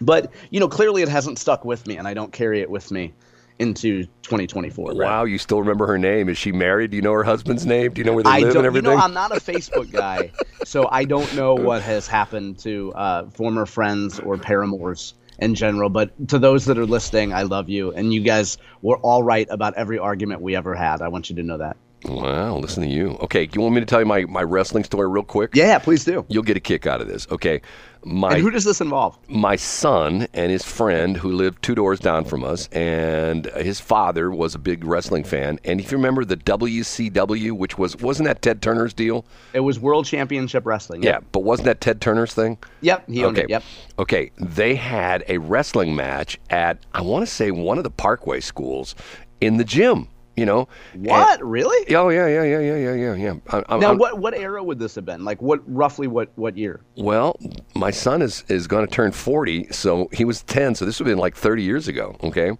But 0.00 0.32
you 0.50 0.60
know, 0.60 0.68
clearly 0.68 1.02
it 1.02 1.08
hasn't 1.08 1.38
stuck 1.38 1.64
with 1.64 1.86
me, 1.86 1.96
and 1.96 2.08
I 2.08 2.14
don't 2.14 2.32
carry 2.32 2.60
it 2.60 2.70
with 2.70 2.90
me 2.90 3.12
into 3.58 4.04
2024. 4.22 4.94
Brad. 4.94 4.96
wow, 4.98 5.24
you 5.24 5.38
still 5.38 5.58
remember 5.60 5.86
her 5.86 5.98
name? 5.98 6.28
Is 6.28 6.38
she 6.38 6.52
married? 6.52 6.90
Do 6.92 6.96
you 6.96 7.02
know 7.02 7.12
her 7.12 7.24
husband's 7.24 7.66
name? 7.66 7.92
Do 7.92 8.00
you 8.00 8.04
know 8.04 8.12
where 8.12 8.22
they 8.24 8.30
I 8.30 8.38
live 8.40 8.54
don't. 8.54 8.64
and 8.64 8.74
You 8.74 8.78
everything? 8.78 8.98
know, 8.98 9.04
I'm 9.04 9.14
not 9.14 9.32
a 9.36 9.40
Facebook 9.40 9.90
guy, 9.90 10.30
so 10.64 10.88
I 10.90 11.04
don't 11.04 11.34
know 11.34 11.54
what 11.54 11.82
has 11.82 12.06
happened 12.06 12.58
to 12.60 12.92
uh, 12.94 13.30
former 13.30 13.66
friends 13.66 14.20
or 14.20 14.36
paramours 14.38 15.14
in 15.40 15.54
general. 15.54 15.88
But 15.90 16.28
to 16.28 16.38
those 16.38 16.64
that 16.66 16.78
are 16.78 16.86
listening, 16.86 17.32
I 17.32 17.42
love 17.42 17.68
you, 17.68 17.92
and 17.92 18.12
you 18.12 18.20
guys 18.20 18.58
were 18.82 18.98
all 18.98 19.22
right 19.22 19.46
about 19.50 19.74
every 19.74 19.98
argument 19.98 20.40
we 20.40 20.54
ever 20.56 20.74
had. 20.74 21.02
I 21.02 21.08
want 21.08 21.30
you 21.30 21.36
to 21.36 21.42
know 21.42 21.58
that. 21.58 21.76
Wow, 22.04 22.56
listen 22.56 22.82
to 22.82 22.88
you. 22.88 23.16
Okay, 23.20 23.48
you 23.52 23.60
want 23.60 23.74
me 23.74 23.80
to 23.80 23.86
tell 23.86 24.00
you 24.00 24.06
my, 24.06 24.24
my 24.26 24.42
wrestling 24.42 24.84
story 24.84 25.08
real 25.08 25.22
quick? 25.22 25.50
Yeah, 25.54 25.78
please 25.78 26.04
do. 26.04 26.24
You'll 26.28 26.42
get 26.42 26.56
a 26.56 26.60
kick 26.60 26.86
out 26.86 27.00
of 27.00 27.08
this. 27.08 27.26
Okay, 27.30 27.60
my 28.04 28.34
And 28.34 28.42
who 28.42 28.50
does 28.50 28.64
this 28.64 28.80
involve? 28.80 29.18
my 29.28 29.56
son 29.56 30.26
and 30.32 30.50
his 30.50 30.64
friend 30.64 31.16
who 31.16 31.32
lived 31.32 31.62
two 31.62 31.74
doors 31.74 31.98
down 31.98 32.24
from 32.24 32.44
us, 32.44 32.68
and 32.68 33.46
his 33.56 33.80
father 33.80 34.30
was 34.30 34.54
a 34.54 34.58
big 34.58 34.84
wrestling 34.84 35.24
fan. 35.24 35.58
And 35.64 35.80
if 35.80 35.90
you 35.90 35.98
remember 35.98 36.24
the 36.24 36.36
WCW, 36.36 37.52
which 37.52 37.76
was 37.78 37.96
wasn't 37.96 38.28
that 38.28 38.42
Ted 38.42 38.62
Turner's 38.62 38.94
deal? 38.94 39.24
It 39.52 39.60
was 39.60 39.80
World 39.80 40.06
Championship 40.06 40.64
Wrestling. 40.64 41.02
Yeah, 41.02 41.20
but 41.32 41.40
wasn't 41.40 41.66
that 41.66 41.80
Ted 41.80 42.00
Turner's 42.00 42.34
thing? 42.34 42.58
Yep, 42.82 43.08
he 43.08 43.24
owned 43.24 43.36
okay. 43.36 43.44
it. 43.44 43.50
Yep. 43.50 43.62
Okay, 43.98 44.30
they 44.38 44.74
had 44.74 45.24
a 45.28 45.38
wrestling 45.38 45.96
match 45.96 46.38
at 46.50 46.78
I 46.94 47.02
want 47.02 47.26
to 47.26 47.32
say 47.32 47.50
one 47.50 47.78
of 47.78 47.84
the 47.84 47.90
Parkway 47.90 48.40
schools 48.40 48.94
in 49.40 49.56
the 49.56 49.64
gym. 49.64 50.08
You 50.38 50.46
know 50.46 50.68
What? 50.94 51.42
really? 51.44 51.94
Oh 51.94 52.08
yeah, 52.10 52.26
yeah, 52.28 52.42
yeah, 52.44 52.60
yeah, 52.60 52.76
yeah, 52.76 52.94
yeah, 52.94 53.14
yeah. 53.14 53.34
I'm- 53.50 53.80
Now, 53.80 53.88
I'm- 53.88 53.98
what 53.98 54.18
what 54.18 54.34
era 54.34 54.62
would 54.62 54.78
this 54.78 54.94
have 54.94 55.04
been? 55.04 55.24
Like, 55.24 55.42
what 55.42 55.60
roughly 55.66 56.06
what 56.06 56.30
what 56.36 56.56
year? 56.56 56.80
Well, 56.96 57.36
my 57.74 57.90
son 57.90 58.22
is 58.22 58.44
is 58.48 58.66
going 58.66 58.86
to 58.86 58.90
turn 58.92 59.12
40, 59.12 59.68
so 59.72 60.08
he 60.12 60.24
was 60.24 60.42
10, 60.44 60.74
so 60.76 60.84
this 60.84 60.98
would 60.98 61.06
have 61.08 61.12
been 61.16 61.20
like 61.20 61.36
30 61.36 61.62
years 61.62 61.88
ago. 61.88 62.16
Okay. 62.22 62.52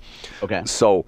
Okay. 0.42 0.62
So, 0.64 1.04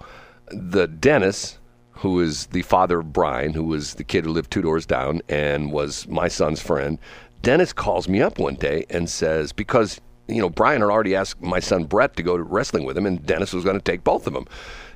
the 0.49 0.87
Dennis, 0.87 1.59
who 1.91 2.19
is 2.21 2.45
the 2.47 2.61
father 2.61 2.99
of 2.99 3.11
Brian, 3.13 3.53
who 3.53 3.63
was 3.65 3.95
the 3.95 4.03
kid 4.03 4.25
who 4.25 4.31
lived 4.31 4.49
two 4.51 4.61
doors 4.61 4.85
down 4.85 5.21
and 5.29 5.71
was 5.71 6.07
my 6.07 6.27
son's 6.27 6.61
friend, 6.61 6.97
Dennis 7.41 7.73
calls 7.73 8.07
me 8.07 8.21
up 8.21 8.39
one 8.39 8.55
day 8.55 8.85
and 8.89 9.09
says, 9.09 9.51
because, 9.51 9.99
you 10.27 10.39
know, 10.41 10.49
Brian 10.49 10.81
had 10.81 10.89
already 10.89 11.15
asked 11.15 11.41
my 11.41 11.59
son 11.59 11.83
Brett 11.85 12.15
to 12.15 12.23
go 12.23 12.37
to 12.37 12.43
wrestling 12.43 12.85
with 12.85 12.97
him, 12.97 13.05
and 13.05 13.25
Dennis 13.25 13.51
was 13.53 13.63
going 13.63 13.77
to 13.77 13.81
take 13.83 14.03
both 14.03 14.27
of 14.27 14.33
them. 14.33 14.45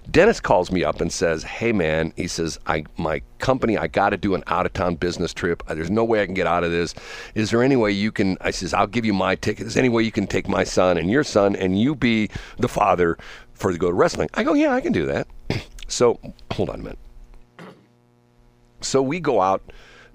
Dennis 0.10 0.40
calls 0.40 0.72
me 0.72 0.84
up 0.84 1.02
and 1.02 1.12
says, 1.12 1.44
"Hey 1.44 1.72
man," 1.72 2.14
he 2.16 2.28
says, 2.28 2.60
"I 2.68 2.86
my 2.98 3.22
company, 3.40 3.78
I 3.78 3.88
got 3.88 4.10
to 4.10 4.18
do 4.18 4.36
an 4.36 4.44
out 4.48 4.66
of 4.66 4.74
town 4.74 4.96
business 4.96 5.34
trip. 5.34 5.64
There's 5.68 5.90
no 5.90 6.04
way 6.04 6.22
I 6.22 6.26
can 6.26 6.36
get 6.36 6.48
out 6.48 6.64
of 6.64 6.72
this. 6.72 6.94
Is 7.34 7.52
there 7.52 7.64
any 7.64 7.76
way 7.76 7.92
you 7.92 8.12
can?" 8.12 8.38
I 8.42 8.52
says, 8.52 8.74
"I'll 8.74 8.88
give 8.88 9.06
you 9.06 9.14
my 9.14 9.36
ticket. 9.36 9.68
Is 9.68 9.74
there 9.74 9.82
any 9.82 9.90
way 9.90 10.04
you 10.04 10.12
can 10.12 10.28
take 10.28 10.48
my 10.48 10.64
son 10.64 10.98
and 10.98 11.10
your 11.10 11.24
son, 11.24 11.56
and 11.56 11.80
you 11.80 11.96
be 11.96 12.30
the 12.58 12.68
father 12.68 13.18
for 13.54 13.72
to 13.72 13.78
go 13.78 13.88
to 13.88 13.94
wrestling?" 13.94 14.30
I 14.34 14.44
go, 14.44 14.54
"Yeah, 14.54 14.74
I 14.74 14.82
can 14.82 14.94
do 14.94 15.06
that." 15.06 15.28
so 15.88 16.20
hold 16.52 16.70
on 16.70 16.80
a 16.80 16.84
minute. 16.84 17.00
So 18.82 19.02
we 19.02 19.20
go 19.20 19.42
out 19.42 19.64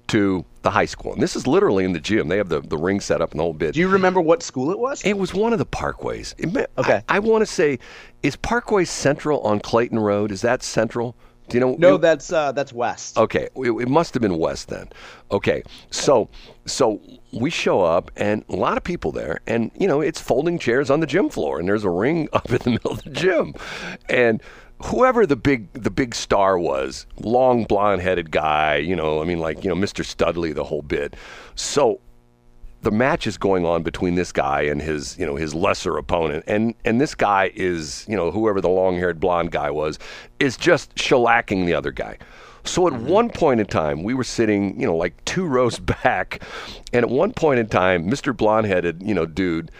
to 0.07 0.45
the 0.61 0.69
high 0.71 0.85
school, 0.85 1.13
and 1.13 1.21
this 1.21 1.35
is 1.35 1.47
literally 1.47 1.83
in 1.85 1.93
the 1.93 1.99
gym. 1.99 2.27
They 2.27 2.37
have 2.37 2.49
the, 2.49 2.61
the 2.61 2.77
ring 2.77 2.99
set 2.99 3.21
up 3.21 3.31
and 3.31 3.39
the 3.39 3.43
whole 3.43 3.53
bit. 3.53 3.73
Do 3.73 3.79
you 3.79 3.87
remember 3.87 4.21
what 4.21 4.43
school 4.43 4.71
it 4.71 4.77
was? 4.79 5.01
It 5.03 5.17
was 5.17 5.33
one 5.33 5.53
of 5.53 5.59
the 5.59 5.65
parkways. 5.65 6.35
It 6.37 6.69
Okay. 6.77 7.01
I, 7.09 7.19
want 7.19 7.41
to 7.41 7.45
say, 7.45 7.79
is 8.23 8.35
Parkway 8.35 8.85
Central 8.85 9.41
on 9.41 9.59
Clayton 9.59 9.99
Road? 9.99 10.31
Is 10.31 10.41
that 10.41 10.61
Central? 10.63 11.15
Do 11.49 11.57
you 11.57 11.61
know? 11.61 11.75
no, 11.77 11.95
it- 11.95 12.01
that's 12.01 12.31
uh, 12.31 12.51
that's 12.53 12.71
West. 12.71 13.17
Okay, 13.17 13.49
it, 13.55 13.71
it 13.71 13.89
must 13.89 14.13
have 14.13 14.21
been 14.21 14.37
west 14.37 14.69
then. 14.69 14.87
Okay, 15.31 15.63
so 15.89 16.29
so 16.65 17.01
we 17.33 17.49
show 17.49 17.81
up 17.81 18.09
and 18.15 18.45
a 18.47 18.55
lot 18.55 18.77
of 18.77 18.83
people 18.83 19.11
there, 19.11 19.41
and 19.47 19.69
you 19.77 19.87
know 19.87 19.99
it's 19.99 20.21
folding 20.21 20.57
chairs 20.59 20.89
on 20.89 21.01
the 21.01 21.07
gym 21.07 21.29
floor, 21.29 21.59
and 21.59 21.67
there's 21.67 21.83
a 21.83 21.89
ring 21.89 22.29
up 22.33 22.49
in 22.51 22.59
the 22.59 22.69
middle 22.69 22.91
of 22.91 23.03
the 23.03 23.09
gym, 23.09 23.53
and 24.07 24.41
whoever 24.83 25.25
the 25.25 25.35
big 25.35 25.71
the 25.73 25.91
big 25.91 26.15
star 26.15 26.57
was, 26.57 27.05
long 27.19 27.65
blonde 27.65 28.01
headed 28.01 28.31
guy, 28.31 28.77
you 28.77 28.95
know, 28.95 29.21
I 29.21 29.25
mean 29.25 29.39
like 29.39 29.63
you 29.63 29.69
know 29.69 29.75
Mr. 29.75 30.05
Studley, 30.05 30.53
the 30.53 30.63
whole 30.63 30.81
bit. 30.81 31.15
So 31.55 31.99
the 32.81 32.91
match 32.91 33.27
is 33.27 33.37
going 33.37 33.65
on 33.65 33.83
between 33.83 34.15
this 34.15 34.31
guy 34.31 34.61
and 34.61 34.81
his 34.81 35.17
you 35.17 35.25
know 35.25 35.35
his 35.35 35.53
lesser 35.53 35.97
opponent 35.97 36.43
and 36.47 36.73
and 36.83 36.99
this 36.99 37.13
guy 37.15 37.51
is 37.55 38.05
you 38.07 38.15
know 38.15 38.31
whoever 38.31 38.59
the 38.59 38.69
long-haired 38.69 39.19
blonde 39.19 39.51
guy 39.51 39.69
was 39.69 39.99
is 40.39 40.57
just 40.57 40.93
shellacking 40.95 41.65
the 41.65 41.73
other 41.73 41.91
guy 41.91 42.17
so 42.63 42.87
at 42.87 42.93
mm-hmm. 42.93 43.07
one 43.07 43.29
point 43.29 43.59
in 43.59 43.65
time 43.67 44.03
we 44.03 44.13
were 44.13 44.23
sitting 44.23 44.79
you 44.79 44.85
know 44.85 44.95
like 44.95 45.23
two 45.25 45.45
rows 45.47 45.79
back 45.79 46.41
and 46.91 47.05
at 47.05 47.09
one 47.09 47.31
point 47.31 47.59
in 47.59 47.67
time 47.67 48.09
mr 48.09 48.35
blonde-headed 48.35 49.01
you 49.03 49.13
know 49.13 49.25
dude 49.25 49.71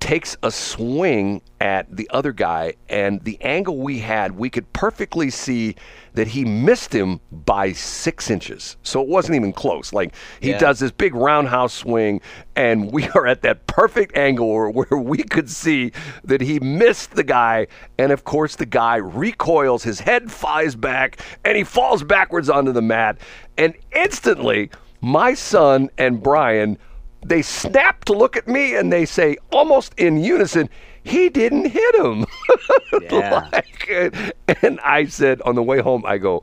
takes 0.00 0.36
a 0.42 0.50
swing 0.50 1.40
at 1.60 1.94
the 1.94 2.08
other 2.12 2.32
guy, 2.32 2.74
and 2.88 3.20
the 3.24 3.40
angle 3.40 3.78
we 3.78 3.98
had, 3.98 4.36
we 4.36 4.50
could 4.50 4.70
perfectly 4.72 5.30
see 5.30 5.74
that 6.14 6.28
he 6.28 6.44
missed 6.44 6.94
him 6.94 7.20
by 7.32 7.72
six 7.72 8.30
inches. 8.30 8.76
So 8.82 9.00
it 9.02 9.08
wasn't 9.08 9.36
even 9.36 9.52
close. 9.52 9.92
Like 9.92 10.14
he 10.40 10.50
Yeah. 10.50 10.58
does 10.58 10.78
this 10.80 10.90
big 10.90 11.14
roundhouse 11.14 11.72
swing, 11.72 12.20
and 12.54 12.92
we 12.92 13.08
are 13.14 13.26
at 13.26 13.42
that 13.42 13.66
perfect 13.66 14.16
angle 14.16 14.48
where, 14.52 14.70
where 14.70 15.00
we 15.00 15.18
could 15.18 15.50
see 15.50 15.92
that 16.24 16.40
he 16.40 16.60
missed 16.60 17.12
the 17.16 17.24
guy. 17.24 17.66
And 17.98 18.12
of 18.12 18.24
course, 18.24 18.56
the 18.56 18.66
guy 18.66 18.96
recoils, 18.96 19.82
his 19.82 20.00
head 20.00 20.30
flies 20.30 20.74
back, 20.76 21.20
and 21.44 21.56
he 21.56 21.64
falls 21.64 22.02
backwards 22.02 22.48
onto 22.50 22.72
the 22.72 22.82
mat. 22.82 23.18
And 23.58 23.74
instantly, 23.94 24.70
my 25.00 25.34
son 25.34 25.90
and 25.98 26.22
Brian 26.22 26.78
they 27.28 27.42
snap 27.42 28.04
to 28.04 28.12
look 28.12 28.36
at 28.36 28.46
me 28.46 28.76
and 28.76 28.92
they 28.92 29.04
say 29.04 29.36
almost 29.50 29.92
in 29.96 30.16
unison 30.18 30.68
he 31.02 31.28
didn't 31.28 31.66
hit 31.66 31.94
him 31.94 32.26
Yeah. 33.02 33.48
like, 33.52 34.32
and, 34.62 34.80
I 34.80 35.06
said 35.06 35.40
on 35.42 35.54
the 35.54 35.62
way 35.62 35.80
home, 35.80 36.04
I 36.04 36.18
go, 36.18 36.42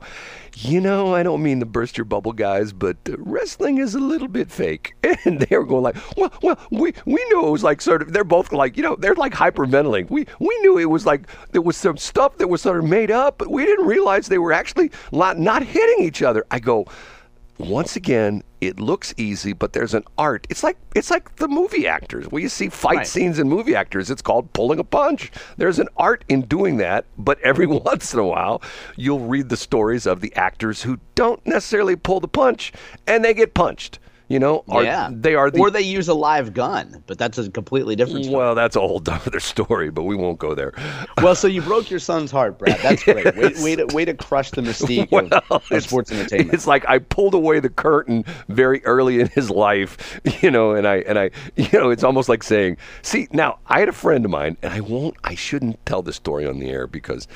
you 0.56 0.80
know, 0.80 1.14
I 1.14 1.22
don't 1.22 1.42
mean 1.42 1.60
to 1.60 1.66
burst 1.66 1.98
your 1.98 2.04
bubble, 2.04 2.32
guys, 2.32 2.72
but 2.72 2.96
uh, 3.08 3.16
wrestling 3.18 3.78
is 3.78 3.94
a 3.94 3.98
little 3.98 4.28
bit 4.28 4.50
fake. 4.50 4.94
And 5.26 5.40
they 5.40 5.56
were 5.56 5.64
going 5.64 5.82
like, 5.82 5.96
well, 6.16 6.32
well, 6.42 6.58
we 6.70 6.92
we 7.06 7.24
knew 7.26 7.46
it 7.46 7.50
was 7.50 7.62
like 7.64 7.80
sort 7.80 8.02
of. 8.02 8.12
They're 8.12 8.24
both 8.24 8.52
like, 8.52 8.76
you 8.76 8.82
know, 8.82 8.94
they're 8.96 9.14
like 9.14 9.32
hyperventilating. 9.32 10.10
We 10.10 10.26
we 10.38 10.58
knew 10.60 10.78
it 10.78 10.84
was 10.90 11.06
like 11.06 11.28
there 11.52 11.62
was 11.62 11.76
some 11.76 11.96
stuff 11.96 12.36
that 12.38 12.48
was 12.48 12.60
sort 12.60 12.78
of 12.78 12.84
made 12.84 13.10
up, 13.10 13.38
but 13.38 13.50
we 13.50 13.64
didn't 13.64 13.86
realize 13.86 14.26
they 14.26 14.38
were 14.38 14.52
actually 14.52 14.90
not, 15.12 15.38
not 15.38 15.62
hitting 15.62 16.04
each 16.04 16.22
other. 16.22 16.44
I 16.50 16.58
go, 16.60 16.86
once 17.58 17.96
again, 17.96 18.42
it 18.60 18.80
looks 18.80 19.14
easy, 19.16 19.52
but 19.52 19.72
there's 19.72 19.94
an 19.94 20.04
art. 20.18 20.46
It's 20.50 20.62
like 20.62 20.76
it's 20.94 21.10
like 21.10 21.36
the 21.36 21.48
movie 21.48 21.86
actors. 21.86 22.26
When 22.28 22.42
you 22.42 22.48
see 22.48 22.68
fight 22.68 22.96
Right. 22.98 23.06
scenes 23.06 23.38
in 23.38 23.48
movie 23.48 23.74
actors, 23.76 24.10
it's 24.10 24.22
called 24.22 24.52
pulling 24.52 24.78
a 24.78 24.84
punch. 24.84 25.30
There's 25.56 25.78
an 25.78 25.88
art 25.96 26.24
in 26.28 26.42
doing 26.42 26.78
that, 26.78 27.04
but 27.18 27.38
every 27.40 27.66
once 27.84 28.12
in 28.12 28.18
a 28.20 28.26
while, 28.26 28.62
you'll 28.96 29.20
read 29.20 29.48
the 29.50 29.56
stories 29.56 30.06
of 30.06 30.20
the 30.20 30.34
actors 30.34 30.82
who 30.82 30.98
don't 31.14 31.44
necessarily 31.46 31.94
pull 31.96 32.20
the 32.20 32.28
punch 32.28 32.72
and 33.06 33.24
they 33.24 33.34
get 33.34 33.54
punched. 33.54 33.98
You 34.28 34.38
know, 34.38 34.64
Are- 34.70 34.82
yeah, 34.82 35.10
they 35.12 35.34
are 35.34 35.50
the 35.50 35.58
or 35.60 35.70
they 35.70 35.82
use 35.82 36.08
a 36.08 36.14
live 36.14 36.54
gun, 36.54 37.02
but 37.06 37.18
that's 37.18 37.36
a 37.36 37.50
completely 37.50 37.94
different. 37.94 38.24
story. 38.24 38.36
well, 38.38 38.54
that's 38.54 38.74
a 38.74 38.80
whole 38.80 39.02
other 39.06 39.38
story, 39.38 39.90
but 39.90 40.04
we 40.04 40.16
won't 40.16 40.38
go 40.38 40.54
there. 40.54 40.72
Well, 41.22 41.34
so 41.34 41.46
you 41.46 41.60
broke 41.60 41.90
your 41.90 42.00
son's 42.00 42.30
heart, 42.30 42.58
Brad. 42.58 42.78
That's 42.80 43.04
great. 43.04 43.24
Way, 43.36 43.42
Yes. 43.50 43.62
way 43.62 43.76
to 43.76 43.84
way 43.94 44.06
to 44.06 44.14
crush 44.14 44.50
the 44.50 44.62
mystique 44.62 45.10
Well, 45.10 45.28
of, 45.50 45.70
of 45.70 45.82
sports 45.82 46.10
entertainment. 46.10 46.54
It's 46.54 46.66
like 46.66 46.88
I 46.88 47.00
pulled 47.00 47.34
away 47.34 47.60
the 47.60 47.68
curtain 47.68 48.24
very 48.48 48.82
early 48.86 49.20
in 49.20 49.28
his 49.28 49.50
life, 49.50 50.18
you 50.42 50.50
know, 50.50 50.70
and 50.72 50.88
I 50.88 50.96
and 51.00 51.18
I, 51.18 51.30
you 51.56 51.68
know, 51.74 51.90
it's 51.90 52.02
almost 52.02 52.30
like 52.30 52.42
saying, 52.42 52.78
"See, 53.02 53.28
now 53.30 53.58
I 53.66 53.78
had 53.80 53.90
a 53.90 53.92
friend 53.92 54.24
of 54.24 54.30
mine, 54.30 54.56
and 54.62 54.72
I 54.72 54.80
won't, 54.80 55.16
I 55.22 55.34
shouldn't 55.34 55.84
tell 55.84 56.00
this 56.00 56.16
story 56.16 56.46
on 56.46 56.60
the 56.60 56.70
air 56.70 56.86
because, 56.86 57.28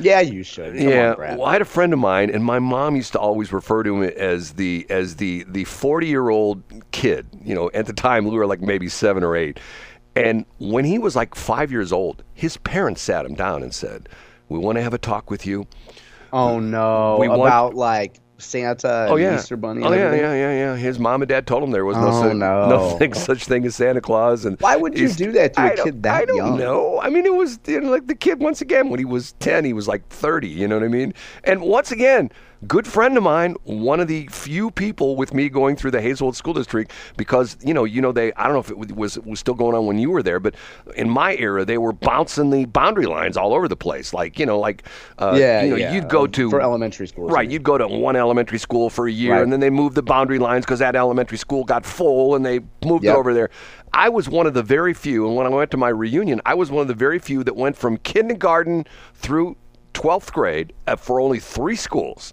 yeah, 0.00 0.20
you 0.20 0.42
should. 0.42 0.76
Come 0.76 0.88
yeah, 0.88 1.10
on, 1.10 1.16
Brad. 1.16 1.38
well, 1.38 1.46
I 1.46 1.52
had 1.52 1.62
a 1.62 1.66
friend 1.66 1.92
of 1.92 2.00
mine, 2.00 2.30
and 2.30 2.44
my 2.44 2.58
mom 2.58 2.96
used 2.96 3.12
to 3.12 3.20
always 3.20 3.52
refer 3.52 3.84
to 3.84 4.02
him 4.02 4.10
as 4.16 4.54
the 4.54 4.86
as 4.90 5.14
the 5.16 5.44
the 5.48 5.62
forty 5.64 6.08
year 6.08 6.30
old 6.30 6.31
kid. 6.90 7.26
You 7.44 7.54
know, 7.54 7.70
at 7.74 7.86
the 7.86 7.92
time 7.92 8.24
we 8.26 8.36
were 8.36 8.46
like 8.46 8.60
maybe 8.60 8.88
seven 8.88 9.22
or 9.24 9.36
eight, 9.36 9.58
and 10.16 10.44
when 10.58 10.84
he 10.84 10.98
was 10.98 11.14
like 11.16 11.34
five 11.34 11.70
years 11.70 11.92
old, 11.92 12.22
his 12.34 12.56
parents 12.58 13.00
sat 13.02 13.24
him 13.26 13.34
down 13.34 13.62
and 13.62 13.74
said, 13.74 14.08
"We 14.48 14.58
want 14.58 14.76
to 14.76 14.82
have 14.82 14.94
a 14.94 14.98
talk 14.98 15.30
with 15.30 15.46
you." 15.46 15.66
Oh 16.32 16.58
no, 16.60 17.18
We 17.20 17.28
want- 17.28 17.42
about 17.42 17.74
like 17.74 18.18
Santa 18.38 19.02
and 19.04 19.12
Oh 19.12 19.16
yeah, 19.16 19.36
Easter 19.36 19.56
Bunny. 19.56 19.84
Oh 19.84 19.92
yeah, 19.92 20.12
yeah, 20.14 20.34
yeah, 20.34 20.52
yeah. 20.52 20.76
His 20.76 20.98
mom 20.98 21.22
and 21.22 21.28
dad 21.28 21.46
told 21.46 21.62
him 21.62 21.70
there 21.70 21.84
was 21.84 21.96
no, 21.96 22.08
Oh, 22.08 22.22
such, 22.22 22.36
no. 22.36 22.68
nothing 22.68 23.14
such 23.28 23.44
thing 23.44 23.64
as 23.64 23.76
Santa 23.76 24.00
Claus. 24.00 24.44
And 24.44 24.58
Why 24.60 24.74
would 24.74 24.98
you 24.98 25.08
do 25.10 25.30
that 25.32 25.54
to 25.54 25.72
a 25.72 25.84
kid 25.84 26.02
that 26.02 26.12
young? 26.12 26.22
I 26.22 26.24
don't 26.24 26.36
young? 26.36 26.58
know. 26.58 27.00
I 27.00 27.08
mean, 27.08 27.24
it 27.24 27.34
was 27.34 27.60
you 27.66 27.80
know, 27.80 27.90
like 27.90 28.06
the 28.08 28.14
kid 28.16 28.40
once 28.40 28.60
again 28.60 28.88
when 28.88 28.98
he 28.98 29.04
was 29.04 29.32
ten, 29.34 29.64
he 29.64 29.72
was 29.72 29.86
like 29.86 30.08
thirty. 30.08 30.48
You 30.48 30.66
know 30.66 30.74
what 30.76 30.84
I 30.84 30.88
mean? 30.88 31.14
And 31.44 31.60
once 31.60 31.92
again, 31.92 32.32
good 32.66 32.86
friend 32.86 33.16
of 33.16 33.22
mine, 33.22 33.56
one 33.64 34.00
of 34.00 34.08
the 34.08 34.26
few 34.28 34.70
people 34.70 35.16
with 35.16 35.34
me 35.34 35.48
going 35.48 35.76
through 35.76 35.90
the 35.90 36.00
Hazelwood 36.00 36.36
School 36.36 36.54
District 36.54 36.92
because 37.16 37.56
you 37.64 37.74
know, 37.74 37.84
you 37.84 38.00
know, 38.00 38.12
they 38.12 38.32
I 38.34 38.44
don't 38.44 38.52
know 38.52 38.60
if 38.60 38.70
it 38.70 38.96
was 38.96 39.18
was 39.20 39.40
still 39.40 39.54
going 39.54 39.74
on 39.74 39.86
when 39.86 39.98
you 39.98 40.10
were 40.10 40.22
there, 40.22 40.40
but 40.40 40.54
in 40.96 41.08
my 41.08 41.34
era, 41.36 41.64
they 41.64 41.78
were 41.78 41.92
bouncing 41.92 42.50
the 42.50 42.64
boundary 42.66 43.06
lines 43.06 43.36
all 43.36 43.52
over 43.54 43.68
the 43.68 43.76
place. 43.76 44.12
Like 44.14 44.38
you 44.38 44.46
know, 44.46 44.58
like 44.58 44.84
uh, 45.18 45.36
Yeah, 45.38 45.62
you 45.62 45.70
know, 45.70 45.76
yeah, 45.76 45.92
you'd 45.94 46.08
go 46.08 46.26
to 46.26 46.50
for 46.50 46.60
elementary 46.60 47.08
school, 47.08 47.28
right? 47.28 47.50
You'd 47.50 47.62
go 47.64 47.78
to 47.78 47.86
one 47.88 48.16
elementary 48.16 48.58
school 48.58 48.90
for 48.90 49.06
a 49.08 49.12
year, 49.12 49.32
Right. 49.34 49.42
and 49.42 49.52
then 49.52 49.60
they 49.60 49.70
moved 49.70 49.94
the 49.94 50.02
boundary 50.02 50.38
lines 50.38 50.64
because 50.64 50.78
that 50.78 50.94
elementary 50.96 51.38
school 51.38 51.64
got 51.64 51.84
full, 51.84 52.34
and 52.34 52.44
they 52.44 52.60
moved 52.84 53.04
Yep. 53.04 53.14
it 53.14 53.18
over 53.18 53.34
there. 53.34 53.50
I 53.94 54.08
was 54.08 54.28
one 54.28 54.46
of 54.46 54.54
the 54.54 54.62
very 54.62 54.94
few, 54.94 55.26
and 55.26 55.36
when 55.36 55.46
I 55.46 55.50
went 55.50 55.70
to 55.72 55.76
my 55.76 55.90
reunion, 55.90 56.40
I 56.46 56.54
was 56.54 56.70
one 56.70 56.80
of 56.82 56.88
the 56.88 56.94
very 56.94 57.18
few 57.18 57.44
that 57.44 57.56
went 57.56 57.76
from 57.76 57.98
kindergarten 57.98 58.86
through 59.14 59.56
12th 60.02 60.32
grade 60.32 60.72
for 60.98 61.20
only 61.20 61.38
three 61.38 61.76
schools. 61.76 62.32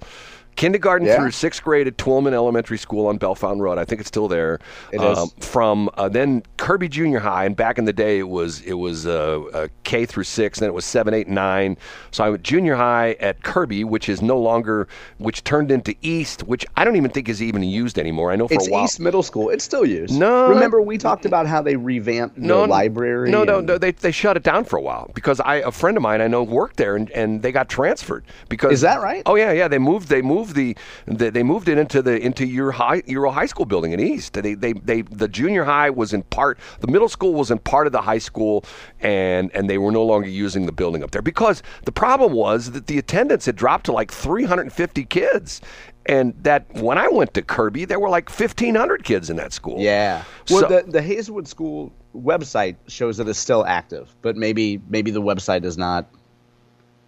Kindergarten 0.56 1.08
Yeah. 1.08 1.18
through 1.18 1.32
sixth 1.32 1.64
grade 1.64 1.88
at 1.88 1.98
Twillman 1.98 2.34
Elementary 2.34 2.78
School 2.78 3.08
on 3.08 3.18
Bellefontaine 3.18 3.60
Road. 3.60 3.78
I 3.78 3.86
think 3.86 4.02
it's 4.02 4.08
still 4.08 4.28
there. 4.28 4.60
It 4.92 5.02
is. 5.02 5.18
Um, 5.18 5.30
from 5.40 5.90
uh, 5.96 6.10
then 6.10 6.44
Kirby 6.58 6.90
Junior 6.90 7.20
High, 7.20 7.46
and 7.46 7.56
back 7.56 7.78
in 7.78 7.86
the 7.86 7.94
day 7.94 8.20
it 8.20 8.28
was 8.28 8.62
it 8.62 8.74
was 8.74 9.08
uh, 9.08 9.42
uh, 9.54 9.68
K 9.84 10.06
through 10.06 10.26
six, 10.26 10.60
then 10.60 10.68
it 10.68 10.74
was 10.74 10.86
seven, 10.86 11.14
eight, 11.14 11.28
nine. 11.28 11.78
So 12.12 12.24
I 12.24 12.30
went 12.30 12.44
junior 12.44 12.76
high 12.76 13.16
at 13.20 13.44
Kirby, 13.44 13.84
which 13.84 14.10
is 14.10 14.22
no 14.22 14.38
longer, 14.38 14.88
which 15.18 15.44
turned 15.44 15.72
into 15.72 15.96
East, 16.02 16.44
which 16.44 16.66
I 16.76 16.84
don't 16.84 16.96
even 16.96 17.12
think 17.12 17.30
is 17.30 17.42
even 17.42 17.64
used 17.64 17.98
anymore. 18.00 18.32
I 18.32 18.36
know 18.36 18.48
for 18.48 18.54
It's 18.56 18.68
a 18.68 18.72
while. 18.72 18.84
It's 18.84 18.94
East 18.94 19.00
Middle 19.00 19.24
School. 19.24 19.50
It's 19.50 19.64
still 19.64 19.86
used. 19.86 20.18
No. 20.18 20.50
remember 20.50 20.82
we 20.82 20.98
talked 20.98 21.26
about 21.26 21.48
how 21.48 21.62
they 21.62 21.76
revamped 21.76 22.42
the 22.42 22.68
library. 22.68 23.32
No, 23.32 23.44
no, 23.44 23.60
no. 23.62 23.78
They, 23.78 23.92
they 23.92 24.12
shut 24.12 24.36
it 24.38 24.44
down 24.44 24.66
for 24.66 24.78
a 24.78 24.82
while 24.82 25.12
because 25.14 25.40
I 25.40 25.56
a 25.58 25.72
friend 25.72 25.96
of 25.96 26.04
mine 26.04 26.22
I 26.22 26.28
know 26.28 26.44
worked 26.44 26.78
there 26.78 26.96
and, 26.96 27.10
and 27.12 27.42
they 27.42 27.52
got 27.52 27.70
transferred 27.70 28.24
because 28.50 28.74
Is 28.74 28.82
that 28.82 29.02
right? 29.02 29.24
Oh 29.26 29.36
yeah, 29.36 29.52
yeah. 29.52 29.68
They 29.68 29.78
moved 29.78 30.10
they 30.10 30.22
moved 30.22 30.39
the, 30.46 30.76
the 31.06 31.30
they 31.30 31.44
moved 31.44 31.70
it 31.70 31.78
into 31.78 32.02
the 32.02 32.20
into 32.20 32.46
your 32.46 32.72
high 32.72 33.02
Euro 33.06 33.32
High 33.32 33.46
School 33.46 33.66
building 33.66 33.92
in 33.92 34.00
East. 34.00 34.34
They, 34.34 34.54
they 34.54 34.74
they 34.74 35.02
the 35.04 35.28
junior 35.28 35.64
high 35.64 35.90
was 35.90 36.14
in 36.14 36.24
part 36.24 36.58
the 36.80 36.88
middle 36.88 37.10
school 37.10 37.34
was 37.34 37.52
in 37.52 37.60
part 37.60 37.88
of 37.88 37.94
the 37.94 38.02
high 38.02 38.18
school 38.18 38.64
and 39.00 39.52
and 39.54 39.70
they 39.70 39.78
were 39.78 39.92
no 39.92 40.04
longer 40.04 40.28
using 40.28 40.66
the 40.66 40.72
building 40.72 41.04
up 41.04 41.12
there 41.12 41.22
because 41.22 41.62
the 41.86 41.92
problem 41.92 42.34
was 42.34 42.72
that 42.72 42.88
the 42.88 42.98
attendance 42.98 43.46
had 43.46 43.56
dropped 43.56 43.86
to 43.86 43.92
like 43.92 44.12
350 44.12 45.06
kids. 45.06 45.62
And 46.06 46.34
that 46.44 46.66
when 46.74 46.98
I 46.98 47.08
went 47.08 47.36
to 47.36 47.44
Kirby, 47.44 47.86
there 47.86 48.00
were 48.00 48.10
like 48.10 48.30
1,500 48.32 49.04
kids 49.04 49.30
in 49.30 49.36
that 49.36 49.54
school. 49.54 49.76
Yeah. 49.80 50.24
Well, 50.50 50.62
So- 50.62 50.68
the 50.68 50.92
the 50.92 51.02
Hazelwood 51.04 51.48
School 51.48 51.92
website 52.16 52.78
shows 52.88 53.18
that 53.18 53.28
it's 53.28 53.38
still 53.38 53.64
active, 53.66 54.16
but 54.24 54.36
maybe 54.36 54.82
maybe 54.90 55.12
the 55.12 55.22
website 55.22 55.66
is 55.66 55.78
not. 55.78 56.10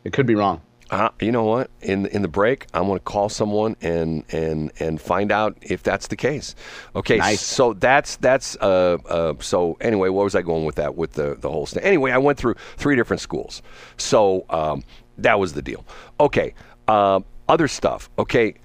It 0.03 0.13
could 0.13 0.27
be 0.27 0.35
wrong. 0.35 0.61
Uh, 0.91 1.09
you 1.21 1.31
know 1.31 1.45
what? 1.45 1.71
In 1.81 2.05
in 2.07 2.21
the 2.21 2.27
break, 2.27 2.67
I'm 2.73 2.85
going 2.85 2.99
to 2.99 3.03
call 3.03 3.29
someone 3.29 3.77
and 3.81 4.25
and 4.29 4.73
and 4.79 5.01
find 5.01 5.31
out 5.31 5.57
if 5.61 5.83
that's 5.83 6.07
the 6.07 6.17
case. 6.17 6.53
Okay. 6.97 7.17
Nice. 7.17 7.41
So 7.41 7.73
that's 7.73 8.17
that's 8.17 8.57
uh, 8.57 8.97
uh 9.07 9.33
so 9.39 9.77
anyway, 9.79 10.09
what 10.09 10.25
was 10.25 10.35
I 10.35 10.41
going 10.41 10.65
with 10.65 10.75
that 10.75 10.97
with 10.97 11.13
the 11.13 11.37
the 11.39 11.49
whole 11.49 11.65
thing? 11.65 11.81
Anyway, 11.81 12.11
I 12.11 12.17
went 12.17 12.37
through 12.37 12.55
three 12.75 12.97
different 12.97 13.21
schools. 13.21 13.61
So 13.95 14.45
um, 14.49 14.83
that 15.17 15.39
was 15.39 15.53
the 15.53 15.61
deal. 15.61 15.85
Okay. 16.19 16.53
Um, 16.89 17.23
other 17.47 17.69
stuff. 17.69 18.09
Okay. 18.19 18.55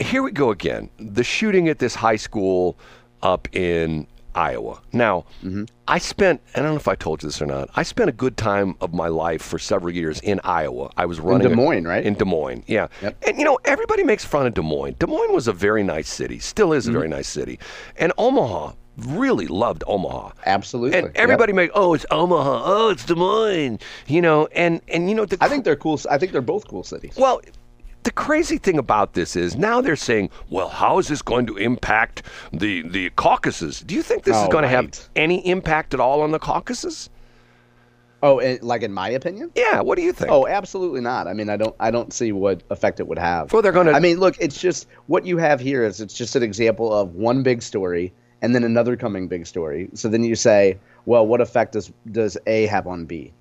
Here 0.00 0.24
we 0.24 0.32
go 0.32 0.50
again. 0.50 0.90
The 0.98 1.22
shooting 1.22 1.68
at 1.68 1.78
this 1.78 1.94
high 1.94 2.16
school 2.16 2.76
up 3.22 3.46
in 3.54 4.08
Iowa. 4.34 4.80
Now, 4.92 5.24
Mm-hmm. 5.44 5.64
I 5.88 5.98
spent, 5.98 6.40
I 6.54 6.60
don't 6.60 6.70
know 6.70 6.76
if 6.76 6.88
I 6.88 6.94
told 6.94 7.22
you 7.22 7.28
this 7.28 7.42
or 7.42 7.46
not, 7.46 7.68
I 7.76 7.82
spent 7.82 8.08
a 8.08 8.12
good 8.12 8.36
time 8.36 8.76
of 8.80 8.94
my 8.94 9.08
life 9.08 9.42
for 9.42 9.58
several 9.58 9.92
years 9.92 10.20
in 10.20 10.40
Iowa. 10.44 10.90
I 10.96 11.04
was 11.06 11.20
running. 11.20 11.42
In 11.42 11.48
Des 11.48 11.52
a- 11.54 11.56
Moines, 11.56 11.84
right? 11.86 12.04
In 12.04 12.14
Des 12.14 12.24
Moines, 12.24 12.62
yeah. 12.66 12.86
Yep. 13.02 13.24
And 13.26 13.38
you 13.38 13.44
know, 13.44 13.58
everybody 13.64 14.02
makes 14.04 14.24
fun 14.24 14.46
of 14.46 14.54
Des 14.54 14.62
Moines. 14.62 14.94
Des 14.98 15.06
Moines 15.06 15.32
was 15.34 15.48
a 15.48 15.52
very 15.52 15.82
nice 15.82 16.08
city, 16.08 16.38
still 16.38 16.72
is 16.72 16.86
a 16.86 16.90
Mm-hmm. 16.90 16.98
very 16.98 17.08
nice 17.08 17.28
city. 17.28 17.58
And 17.96 18.12
Omaha, 18.16 18.72
really 18.98 19.46
loved 19.48 19.82
Omaha. 19.86 20.30
Absolutely. 20.46 20.98
And 20.98 21.10
everybody 21.16 21.52
make, 21.52 21.70
oh, 21.74 21.94
it's 21.94 22.06
Omaha, 22.10 22.62
oh, 22.64 22.90
it's 22.90 23.04
Des 23.04 23.14
Moines, 23.14 23.78
you 24.06 24.22
know, 24.22 24.46
and, 24.54 24.80
and 24.88 25.08
you 25.10 25.14
know, 25.16 25.24
the 25.26 25.36
I 25.40 25.48
think 25.48 25.64
they're 25.64 25.76
cool. 25.76 25.98
I 26.10 26.16
think 26.18 26.32
they're 26.32 26.40
both 26.42 26.68
cool 26.68 26.84
cities. 26.84 27.16
well, 27.16 27.40
the 28.04 28.10
crazy 28.10 28.58
thing 28.58 28.78
about 28.78 29.14
this 29.14 29.36
is 29.36 29.56
now 29.56 29.80
they're 29.80 29.96
saying, 29.96 30.30
well, 30.50 30.68
how 30.68 30.98
is 30.98 31.08
this 31.08 31.22
going 31.22 31.46
to 31.46 31.56
impact 31.56 32.22
the, 32.52 32.82
the 32.88 33.10
caucuses? 33.10 33.80
Do 33.80 33.94
you 33.94 34.02
think 34.02 34.24
this 34.24 34.36
is 34.36 34.44
Oh, 34.44 34.48
going 34.48 34.62
to 34.62 34.68
have 34.68 35.08
any 35.16 35.46
impact 35.46 35.94
at 35.94 36.00
all 36.00 36.20
on 36.22 36.30
the 36.32 36.38
caucuses? 36.38 37.10
Oh, 38.24 38.38
and, 38.38 38.62
like 38.62 38.82
in 38.82 38.92
my 38.92 39.08
opinion. 39.10 39.50
Yeah, 39.56 39.80
what 39.80 39.96
do 39.96 40.02
you 40.02 40.12
think? 40.12 40.30
Oh, 40.30 40.46
absolutely 40.46 41.00
not. 41.00 41.26
I 41.26 41.32
mean, 41.32 41.48
I 41.50 41.56
don't. 41.56 41.74
I 41.80 41.90
don't 41.90 42.12
see 42.12 42.30
what 42.30 42.62
effect 42.70 43.00
it 43.00 43.08
would 43.08 43.18
have. 43.18 43.52
Well, 43.52 43.62
they're 43.62 43.72
gonna- 43.72 43.90
I 43.92 43.98
mean, 43.98 44.20
look, 44.20 44.36
it's 44.38 44.60
just 44.60 44.86
what 45.06 45.26
you 45.26 45.38
have 45.38 45.58
here 45.58 45.84
is 45.84 46.00
it's 46.00 46.14
just 46.14 46.36
an 46.36 46.42
example 46.44 46.92
of 46.94 47.16
one 47.16 47.42
big 47.42 47.62
story 47.62 48.12
and 48.40 48.54
then 48.54 48.62
another 48.62 48.96
coming 48.96 49.26
big 49.26 49.44
story. 49.46 49.88
So 49.94 50.08
then 50.08 50.22
you 50.22 50.36
say, 50.36 50.78
well, 51.04 51.26
what 51.26 51.40
effect 51.40 51.72
does 51.72 51.92
does 52.12 52.38
A 52.46 52.66
have 52.66 52.86
on 52.86 53.06
B? 53.06 53.32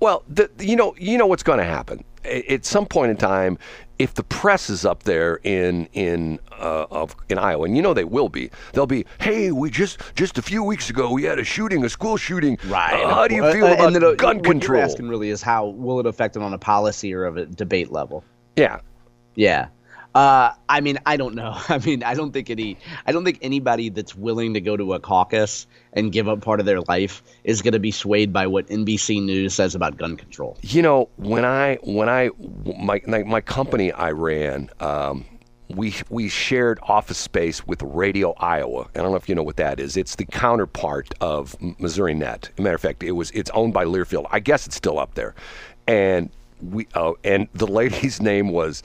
Well, 0.00 0.22
the, 0.28 0.50
you 0.60 0.76
know, 0.76 0.94
you 0.98 1.16
know 1.18 1.26
what's 1.26 1.42
going 1.42 1.58
to 1.58 1.64
happen 1.64 2.04
at 2.24 2.64
some 2.66 2.84
point 2.86 3.10
in 3.10 3.16
time. 3.16 3.58
If 3.98 4.14
the 4.14 4.22
press 4.22 4.70
is 4.70 4.84
up 4.84 5.02
there 5.02 5.40
in 5.42 5.88
in 5.92 6.38
uh, 6.52 6.86
of 6.90 7.16
in 7.28 7.36
Iowa, 7.38 7.64
and 7.64 7.76
you 7.76 7.82
know 7.82 7.94
they 7.94 8.04
will 8.04 8.28
be, 8.28 8.50
they'll 8.72 8.86
be. 8.86 9.04
Hey, 9.20 9.50
we 9.50 9.70
just 9.70 9.98
just 10.14 10.38
a 10.38 10.42
few 10.42 10.62
weeks 10.62 10.88
ago 10.88 11.10
we 11.10 11.24
had 11.24 11.38
a 11.40 11.44
shooting, 11.44 11.84
a 11.84 11.88
school 11.88 12.16
shooting. 12.16 12.58
Uh, 12.70 12.74
how 13.12 13.26
do 13.26 13.34
you 13.34 13.44
Uh, 13.44 13.52
feel 13.52 13.66
uh, 13.66 13.72
about 13.72 13.86
and 13.86 13.96
then, 13.96 14.16
gun 14.16 14.36
what 14.36 14.44
control? 14.44 14.78
You're 14.78 14.84
asking 14.84 15.08
really 15.08 15.30
is 15.30 15.42
how 15.42 15.66
will 15.66 15.98
it 15.98 16.06
affect 16.06 16.36
it 16.36 16.42
on 16.42 16.54
a 16.54 16.58
policy 16.58 17.12
or 17.12 17.24
of 17.24 17.36
a 17.36 17.46
debate 17.46 17.90
level? 17.90 18.22
yeah, 18.56 18.80
Yeah. 19.34 19.68
Uh, 20.14 20.52
I 20.68 20.80
mean, 20.80 20.98
I 21.06 21.16
don't 21.16 21.34
know. 21.34 21.54
I 21.68 21.78
mean, 21.78 22.02
I 22.02 22.14
don't 22.14 22.32
think 22.32 22.50
any, 22.50 22.76
I 23.06 23.12
don't 23.12 23.24
think 23.24 23.38
anybody 23.42 23.88
that's 23.88 24.14
willing 24.14 24.54
to 24.54 24.60
go 24.60 24.76
to 24.76 24.94
a 24.94 25.00
caucus 25.00 25.66
and 25.92 26.10
give 26.12 26.28
up 26.28 26.40
part 26.40 26.60
of 26.60 26.66
their 26.66 26.80
life 26.82 27.22
is 27.44 27.62
going 27.62 27.72
to 27.72 27.78
be 27.78 27.90
swayed 27.90 28.32
by 28.32 28.46
what 28.46 28.66
NBC 28.68 29.22
News 29.22 29.54
says 29.54 29.74
about 29.74 29.96
gun 29.96 30.16
control. 30.16 30.56
You 30.62 30.82
know, 30.82 31.08
when 31.16 31.44
I 31.44 31.76
when 31.82 32.08
I 32.08 32.30
my 32.78 33.00
my, 33.06 33.40
company 33.40 33.92
I 33.92 34.10
ran, 34.10 34.70
um, 34.80 35.24
we 35.68 35.94
we 36.08 36.28
shared 36.28 36.78
office 36.82 37.18
space 37.18 37.66
with 37.66 37.82
Radio 37.82 38.32
Iowa. 38.38 38.88
I 38.94 38.98
don't 38.98 39.10
know 39.10 39.16
if 39.16 39.28
you 39.28 39.34
know 39.34 39.42
what 39.42 39.56
that 39.56 39.78
is. 39.80 39.96
It's 39.96 40.16
the 40.16 40.24
counterpart 40.24 41.14
of 41.20 41.56
Missourinet. 41.60 42.58
Matter 42.58 42.74
of 42.74 42.80
fact, 42.80 43.02
it 43.02 43.12
was 43.12 43.30
it's 43.32 43.50
owned 43.50 43.74
by 43.74 43.84
Learfield. 43.84 44.26
I 44.30 44.40
guess 44.40 44.66
it's 44.66 44.76
still 44.76 44.98
up 44.98 45.14
there, 45.14 45.34
and 45.86 46.30
we 46.62 46.86
oh, 46.94 47.16
and 47.24 47.48
the 47.54 47.66
lady's 47.70 48.20
name 48.20 48.50
was, 48.50 48.82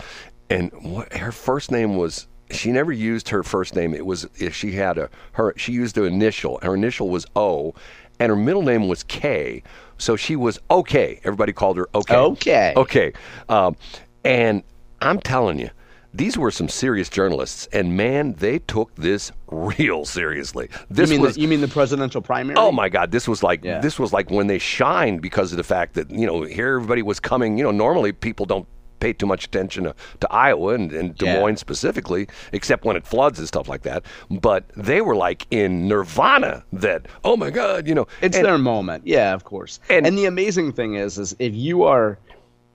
and 0.53 0.71
what, 0.81 1.13
her 1.13 1.31
first 1.31 1.71
name 1.71 1.95
was. 1.95 2.27
She 2.51 2.71
never 2.71 2.91
used 2.91 3.29
her 3.29 3.41
first 3.41 3.75
name. 3.75 3.95
It 3.95 4.05
was 4.05 4.27
if 4.35 4.53
she 4.53 4.73
had 4.73 4.97
a 4.97 5.09
her. 5.33 5.53
She 5.57 5.71
used 5.71 5.97
an 5.97 6.05
initial. 6.05 6.59
Her 6.61 6.75
initial 6.75 7.09
was 7.09 7.25
O, 7.35 7.73
and 8.19 8.29
her 8.29 8.35
middle 8.35 8.61
name 8.61 8.87
was 8.87 9.03
K. 9.03 9.63
So 9.97 10.15
she 10.15 10.35
was 10.35 10.59
okay. 10.69 11.19
Everybody 11.23 11.53
called 11.53 11.77
her 11.77 11.87
okay. 11.95 12.15
Okay. 12.15 12.73
Okay. 12.75 13.13
Um, 13.49 13.75
and 14.23 14.61
I'm 15.01 15.19
telling 15.19 15.57
you, 15.57 15.69
these 16.13 16.37
were 16.37 16.51
some 16.51 16.69
serious 16.69 17.09
journalists, 17.09 17.67
and 17.73 17.97
man, 17.97 18.33
they 18.33 18.59
took 18.59 18.93
this 18.95 19.31
real 19.47 20.05
seriously. 20.05 20.69
This 20.89 21.09
you 21.09 21.15
mean 21.15 21.21
was 21.25 21.35
the, 21.35 21.41
you 21.41 21.47
mean 21.47 21.61
the 21.61 21.67
presidential 21.67 22.21
primary? 22.21 22.55
Oh 22.57 22.71
my 22.71 22.87
God! 22.89 23.09
This 23.11 23.27
was 23.27 23.41
like 23.41 23.63
Yeah. 23.63 23.79
this 23.79 23.97
was 23.97 24.13
like 24.13 24.29
when 24.29 24.45
they 24.47 24.59
shined 24.59 25.21
because 25.21 25.51
of 25.51 25.57
the 25.57 25.63
fact 25.63 25.95
that 25.95 26.11
you 26.11 26.27
know 26.27 26.43
here 26.43 26.75
everybody 26.75 27.01
was 27.01 27.19
coming. 27.19 27.57
You 27.57 27.63
know, 27.63 27.71
normally 27.71 28.11
people 28.11 28.45
don't 28.45 28.67
pay 29.03 29.11
too 29.11 29.25
much 29.25 29.43
attention 29.45 29.83
to, 29.83 29.93
to 30.21 30.31
Iowa 30.31 30.75
and, 30.75 30.91
and 30.93 31.13
Des 31.17 31.25
Yeah. 31.25 31.39
Moines 31.41 31.57
specifically, 31.57 32.27
except 32.53 32.85
when 32.85 32.95
it 32.95 33.05
floods 33.05 33.37
and 33.37 33.45
stuff 33.47 33.67
like 33.67 33.81
that. 33.81 34.03
But 34.31 34.63
they 34.77 35.01
were 35.01 35.15
like 35.15 35.45
in 35.51 35.89
nirvana. 35.89 36.63
That 36.71 37.07
oh 37.25 37.35
my 37.35 37.49
God, 37.49 37.85
you 37.87 37.93
know, 37.95 38.07
It's 38.21 38.37
and- 38.37 38.45
their 38.45 38.57
moment. 38.57 39.05
Yeah, 39.05 39.33
of 39.33 39.43
course. 39.43 39.79
And- 39.89 40.07
And, 40.07 40.17
the 40.17 40.25
amazing 40.25 40.71
thing 40.71 40.95
is, 40.95 41.17
is 41.17 41.35
if 41.39 41.53
you 41.53 41.83
are 41.83 42.17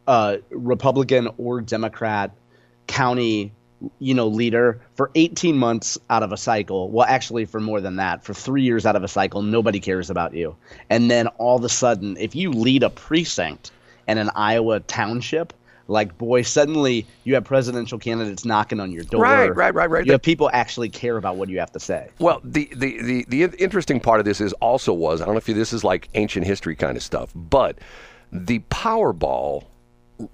a 0.06 0.38
Republican 0.50 1.28
or 1.38 1.60
Democrat 1.62 2.30
county, 2.88 3.52
you 4.00 4.12
know, 4.12 4.26
leader 4.26 4.80
for 4.96 5.10
18 5.14 5.56
months 5.56 5.96
out 6.10 6.22
of 6.22 6.32
a 6.32 6.36
cycle, 6.36 6.90
well, 6.90 7.06
actually 7.08 7.44
for 7.46 7.60
more 7.60 7.80
than 7.80 7.96
that, 7.96 8.22
for 8.24 8.34
three 8.34 8.62
years 8.62 8.84
out 8.84 8.96
of 8.96 9.02
a 9.04 9.08
cycle, 9.08 9.40
nobody 9.40 9.80
cares 9.80 10.10
about 10.10 10.34
you. 10.34 10.54
And 10.90 11.10
then 11.10 11.26
all 11.38 11.56
of 11.56 11.64
a 11.64 11.68
sudden, 11.68 12.16
if 12.18 12.34
you 12.36 12.50
lead 12.50 12.82
a 12.82 12.90
precinct 12.90 13.70
in 14.08 14.18
an 14.18 14.30
Iowa 14.34 14.80
township, 14.80 15.52
like 15.88 16.16
boy, 16.16 16.42
suddenly 16.42 17.06
you 17.24 17.34
have 17.34 17.44
presidential 17.44 17.98
candidates 17.98 18.44
knocking 18.44 18.78
on 18.78 18.92
your 18.92 19.02
door. 19.04 19.22
Right, 19.22 19.54
right, 19.54 19.74
right, 19.74 19.90
right. 19.90 20.06
You 20.06 20.12
have 20.12 20.22
people 20.22 20.50
actually 20.52 20.90
care 20.90 21.16
about 21.16 21.36
what 21.36 21.48
you 21.48 21.58
have 21.58 21.72
to 21.72 21.80
say. 21.80 22.08
Well, 22.18 22.40
the, 22.44 22.70
the, 22.76 23.24
the, 23.28 23.46
the 23.46 23.56
interesting 23.58 23.98
part 23.98 24.20
of 24.20 24.26
this 24.26 24.40
is 24.40 24.52
also 24.54 24.92
was 24.92 25.20
I 25.20 25.24
don't 25.24 25.34
know 25.34 25.38
if 25.38 25.46
this 25.46 25.72
is 25.72 25.82
like 25.82 26.08
ancient 26.14 26.46
history 26.46 26.76
kind 26.76 26.96
of 26.96 27.02
stuff, 27.02 27.30
but 27.34 27.78
the 28.30 28.60
Powerball 28.70 29.64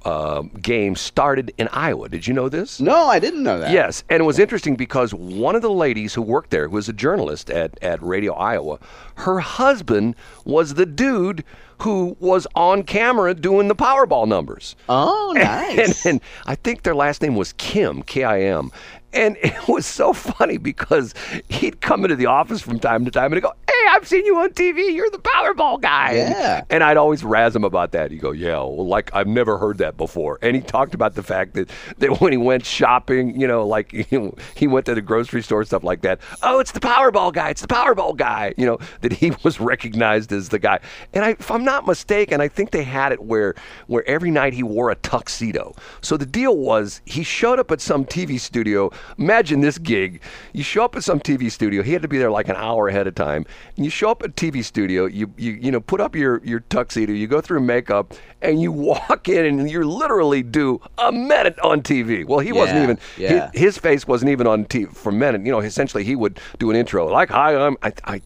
uh, 0.05 0.43
game 0.61 0.97
started 0.97 1.53
in 1.59 1.69
Iowa. 1.69 2.09
Did 2.09 2.27
you 2.27 2.35
know 2.35 2.49
this? 2.49 2.81
No, 2.81 3.07
I 3.07 3.19
didn't 3.19 3.43
know 3.43 3.59
that. 3.59 3.71
Yes, 3.71 4.05
and 4.09 4.21
it 4.21 4.25
was 4.25 4.39
interesting 4.39 4.77
because 4.77 5.13
one 5.13 5.55
of 5.55 5.63
the 5.63 5.71
ladies 5.71 6.15
who 6.15 6.23
worked 6.23 6.51
there, 6.51 6.69
who 6.69 6.75
was 6.75 6.89
a 6.89 6.93
journalist 6.93 7.51
at, 7.51 7.79
at 7.83 8.03
Radio 8.03 8.35
Iowa, 8.35 8.79
her 9.17 9.41
husband 9.41 10.17
was 10.45 10.75
the 10.75 10.87
dude 10.87 11.45
who 11.83 12.17
was 12.21 12.47
on 12.55 12.83
camera 12.83 13.35
doing 13.35 13.69
the 13.69 13.75
Powerball 13.75 14.27
numbers. 14.27 14.77
Oh, 14.89 15.33
nice. 15.37 16.05
And, 16.07 16.15
and 16.15 16.21
I 16.47 16.55
think 16.55 16.83
their 16.83 16.95
last 16.95 17.23
name 17.23 17.35
was 17.35 17.53
Kim, 17.55 18.03
K 18.03 18.25
I 18.25 18.43
M. 18.43 18.71
And 19.13 19.37
it 19.43 19.69
was 19.69 19.87
so 19.87 20.13
funny 20.13 20.57
because 20.57 21.15
he'd 21.49 21.81
come 21.81 22.05
into 22.05 22.17
the 22.17 22.27
office 22.27 22.61
from 22.61 22.79
time 22.79 23.05
to 23.05 23.11
time 23.11 23.27
and 23.27 23.35
he'd 23.35 23.43
go, 23.43 23.53
Hey, 23.85 23.91
I've 23.91 24.09
seen 24.09 24.25
you 24.25 24.39
on 24.39 24.51
TV. 24.51 24.95
You're 24.95 25.11
the 25.11 25.19
Powerball 25.19 25.79
guy. 25.81 26.13
And- 26.13 26.31
Yeah. 26.35 26.65
And, 26.71 26.83
I'd 26.85 26.97
always 26.97 27.23
razz 27.25 27.55
him 27.55 27.65
about 27.65 27.93
that. 27.93 28.11
He'd 28.11 28.21
go, 28.21 28.31
Yeah, 28.33 28.57
well, 28.59 28.87
like 28.87 29.11
I've 29.15 29.27
never 29.27 29.59
heard 29.59 29.79
that 29.79 29.97
before. 29.97 30.39
And 30.43 30.55
he 30.57 30.63
talked 30.63 30.95
about 30.95 31.15
the 31.15 31.23
fact 31.23 31.55
that, 31.55 31.71
that 31.99 32.21
when 32.21 32.33
he 32.33 32.39
went 32.39 32.65
shopping, 32.65 33.39
you 33.39 33.47
know, 33.47 33.67
like 33.67 33.91
he, 34.11 34.31
he 34.55 34.67
went 34.67 34.87
to 34.87 34.95
the 34.95 35.03
grocery 35.03 35.43
store, 35.43 35.65
stuff 35.65 35.85
like 35.85 36.01
that. 36.03 36.21
Oh, 36.43 36.61
it's 36.61 36.73
the 36.73 36.81
Powerball 36.81 37.33
guy. 37.33 37.51
It's 37.51 37.61
the 37.61 37.67
Powerball 37.69 38.17
guy. 38.17 38.55
You 38.57 38.65
know, 38.67 38.79
that 39.03 39.13
he 39.13 39.33
was 39.43 39.61
recognized 39.61 40.33
as 40.33 40.49
the 40.49 40.59
guy. 40.59 40.81
And 41.13 41.25
I, 41.25 41.31
if 41.31 41.51
I'm 41.51 41.65
not 41.65 41.87
mistaken, 41.87 42.41
I 42.41 42.49
think 42.49 42.71
they 42.71 42.85
had 42.85 43.13
it 43.13 43.23
where 43.23 43.55
where 43.87 44.07
every 44.09 44.31
night 44.31 44.55
he 44.55 44.63
wore 44.63 44.91
a 44.91 44.95
tuxedo. 44.97 45.75
So 46.01 46.17
the 46.17 46.27
deal 46.27 46.57
was 46.57 47.01
he 47.05 47.23
showed 47.23 47.59
up 47.59 47.71
at 47.71 47.81
some 47.83 48.05
TV 48.07 48.41
studio. 48.41 48.91
Imagine 49.19 49.61
this 49.61 49.77
gig. 49.79 50.23
You 50.53 50.63
show 50.63 50.85
up 50.85 50.97
at 50.97 51.05
some 51.05 51.21
TV 51.21 51.51
studio. 51.51 51.83
He 51.83 51.93
had 51.93 52.03
to 52.03 52.09
be 52.09 52.19
there 52.19 52.31
like 52.31 52.49
an 52.49 52.57
hour 52.57 52.89
ahead 52.89 53.07
of 53.07 53.15
time. 53.15 53.45
You 53.77 53.91
show 53.91 54.11
up 54.11 54.23
at 54.23 54.37
TV 54.37 54.63
studio, 54.65 55.07
you 55.07 55.33
you 55.37 55.53
you 55.53 55.71
know, 55.73 55.81
put 55.81 56.01
up 56.01 56.15
your 56.15 56.41
your 56.45 56.61
tuxedo, 56.61 57.13
you 57.13 57.27
go 57.27 57.41
through 57.41 57.61
makeup, 57.61 58.15
and 58.41 58.63
you 58.63 58.71
walk 58.91 59.29
in 59.29 59.45
and 59.47 59.69
you 59.71 59.83
literally 59.83 60.43
do 60.45 60.81
a 60.99 61.11
minute 61.11 61.59
on 61.59 61.83
TV. 61.83 62.25
Well, 62.25 62.39
he 62.39 62.53
wasn't 62.53 62.83
even 62.85 62.99
yeah. 63.17 63.51
his, 63.53 63.61
his 63.61 63.79
face 63.79 64.07
wasn't 64.07 64.31
even 64.31 64.47
on 64.47 64.65
TV 64.67 64.95
for 64.95 65.09
a 65.09 65.13
minute. 65.13 65.45
You 65.45 65.51
know, 65.51 65.59
essentially 65.61 66.05
he 66.05 66.15
would 66.15 66.39
do 66.59 66.71
an 66.71 66.77
intro 66.77 67.07
like, 67.09 67.31
"Hi, 67.31 67.57
I'm 67.57 67.77
I." 67.83 67.93
I 68.05 68.23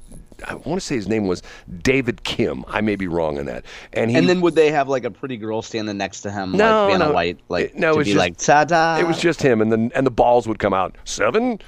I 0.46 0.54
want 0.54 0.80
to 0.80 0.86
say 0.86 0.94
his 0.94 1.08
name 1.08 1.26
was 1.26 1.42
David 1.82 2.22
Kim. 2.22 2.64
I 2.68 2.80
may 2.80 2.94
be 2.94 3.08
wrong 3.08 3.40
on 3.40 3.46
that. 3.46 3.64
And 3.92 4.08
he 4.08 4.16
And 4.16 4.28
then 4.28 4.40
would 4.42 4.54
they 4.54 4.70
have 4.70 4.88
like 4.88 5.02
a 5.02 5.10
pretty 5.10 5.36
girl 5.36 5.62
standing 5.62 5.96
next 5.98 6.20
to 6.20 6.30
him, 6.30 6.52
No, 6.52 6.84
like 6.86 6.92
Vanna 6.92 7.04
no. 7.06 7.12
White, 7.12 7.40
like 7.48 7.64
It- 7.64 7.76
no, 7.76 7.88
it 7.88 7.92
to 7.94 7.98
was 7.98 8.04
be 8.06 8.12
just- 8.12 8.18
like 8.20 8.36
ta-da? 8.36 8.98
it 9.00 9.04
was 9.08 9.18
just 9.18 9.42
him, 9.42 9.60
and 9.60 9.72
then 9.72 9.90
and 9.96 10.06
the 10.06 10.12
balls 10.12 10.46
would 10.46 10.60
come 10.60 10.72
out 10.72 10.94
seven, 11.04 11.58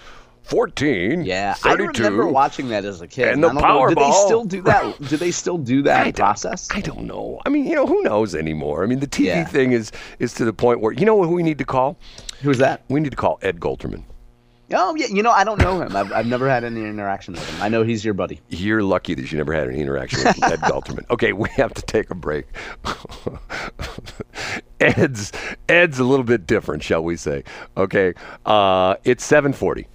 14, 0.45 1.25
yeah. 1.25 1.55
32. 1.55 2.03
I 2.03 2.07
remember 2.09 2.27
watching 2.29 2.69
that 2.69 2.85
as 2.85 3.01
a 3.01 3.07
kid. 3.07 3.29
And 3.29 3.43
the 3.45 3.53
know, 3.53 3.89
Do 3.89 3.95
they 3.95 4.01
Powerball. 4.03 4.25
still 4.27 4.45
do 4.45 4.63
that? 4.63 4.99
Do 5.09 5.17
they 5.17 5.31
still 5.31 5.59
do 5.59 5.83
that 5.83 6.07
I 6.09 6.13
process? 6.13 6.69
I 6.73 6.81
don't 6.81 7.03
know. 7.05 7.41
I 7.47 7.49
mean, 7.51 7.67
you 7.67 7.75
know, 7.77 7.87
who 7.87 8.03
knows 8.03 8.35
anymore? 8.35 8.83
I 8.83 8.87
mean, 8.87 9.01
the 9.01 9.07
TV 9.07 9.27
Yeah. 9.27 9.45
thing 9.45 9.73
is 9.73 9.93
is 10.19 10.35
to 10.35 10.45
the 10.45 10.53
point 10.53 10.81
where 10.81 10.93
you 10.93 11.07
know 11.07 11.23
who 11.23 11.35
we 11.35 11.43
need 11.43 11.59
to 11.59 11.65
call? 11.65 11.99
Who's 12.43 12.59
that? 12.59 12.83
We 12.89 13.01
need 13.01 13.11
to 13.11 13.17
call 13.17 13.39
Ed 13.43 13.61
Golterman. 13.61 14.03
Oh 14.73 14.95
yeah, 14.95 15.07
you 15.09 15.21
know 15.25 15.33
I 15.33 15.43
don't 15.43 15.59
know 15.61 15.81
him. 15.83 15.97
I've, 15.97 16.13
I've 16.13 16.27
never 16.27 16.49
had 16.49 16.63
any 16.63 16.81
interaction 16.83 17.35
with 17.35 17.45
him. 17.51 17.61
I 17.61 17.69
know 17.69 17.83
he's 17.83 18.05
your 18.05 18.15
buddy. 18.15 18.41
You're 18.51 18.85
lucky 18.85 19.15
that 19.15 19.33
you 19.33 19.37
never 19.37 19.53
had 19.53 19.67
any 19.69 19.81
interaction 19.81 20.21
with 20.23 20.43
Ed 20.45 20.61
Golterman. 20.61 21.11
Okay, 21.11 21.33
we 21.33 21.49
have 21.57 21.75
to 21.75 21.83
take 21.83 22.09
a 22.11 22.15
break. 22.15 22.47
Ed's 24.81 25.33
Ed's 25.69 25.99
a 25.99 26.05
little 26.05 26.25
bit 26.25 26.47
different, 26.47 26.83
shall 26.83 27.03
we 27.03 27.17
say? 27.17 27.43
Okay, 27.77 28.15
uh, 28.47 28.95
it's 29.05 29.29
7:40. 29.29 29.87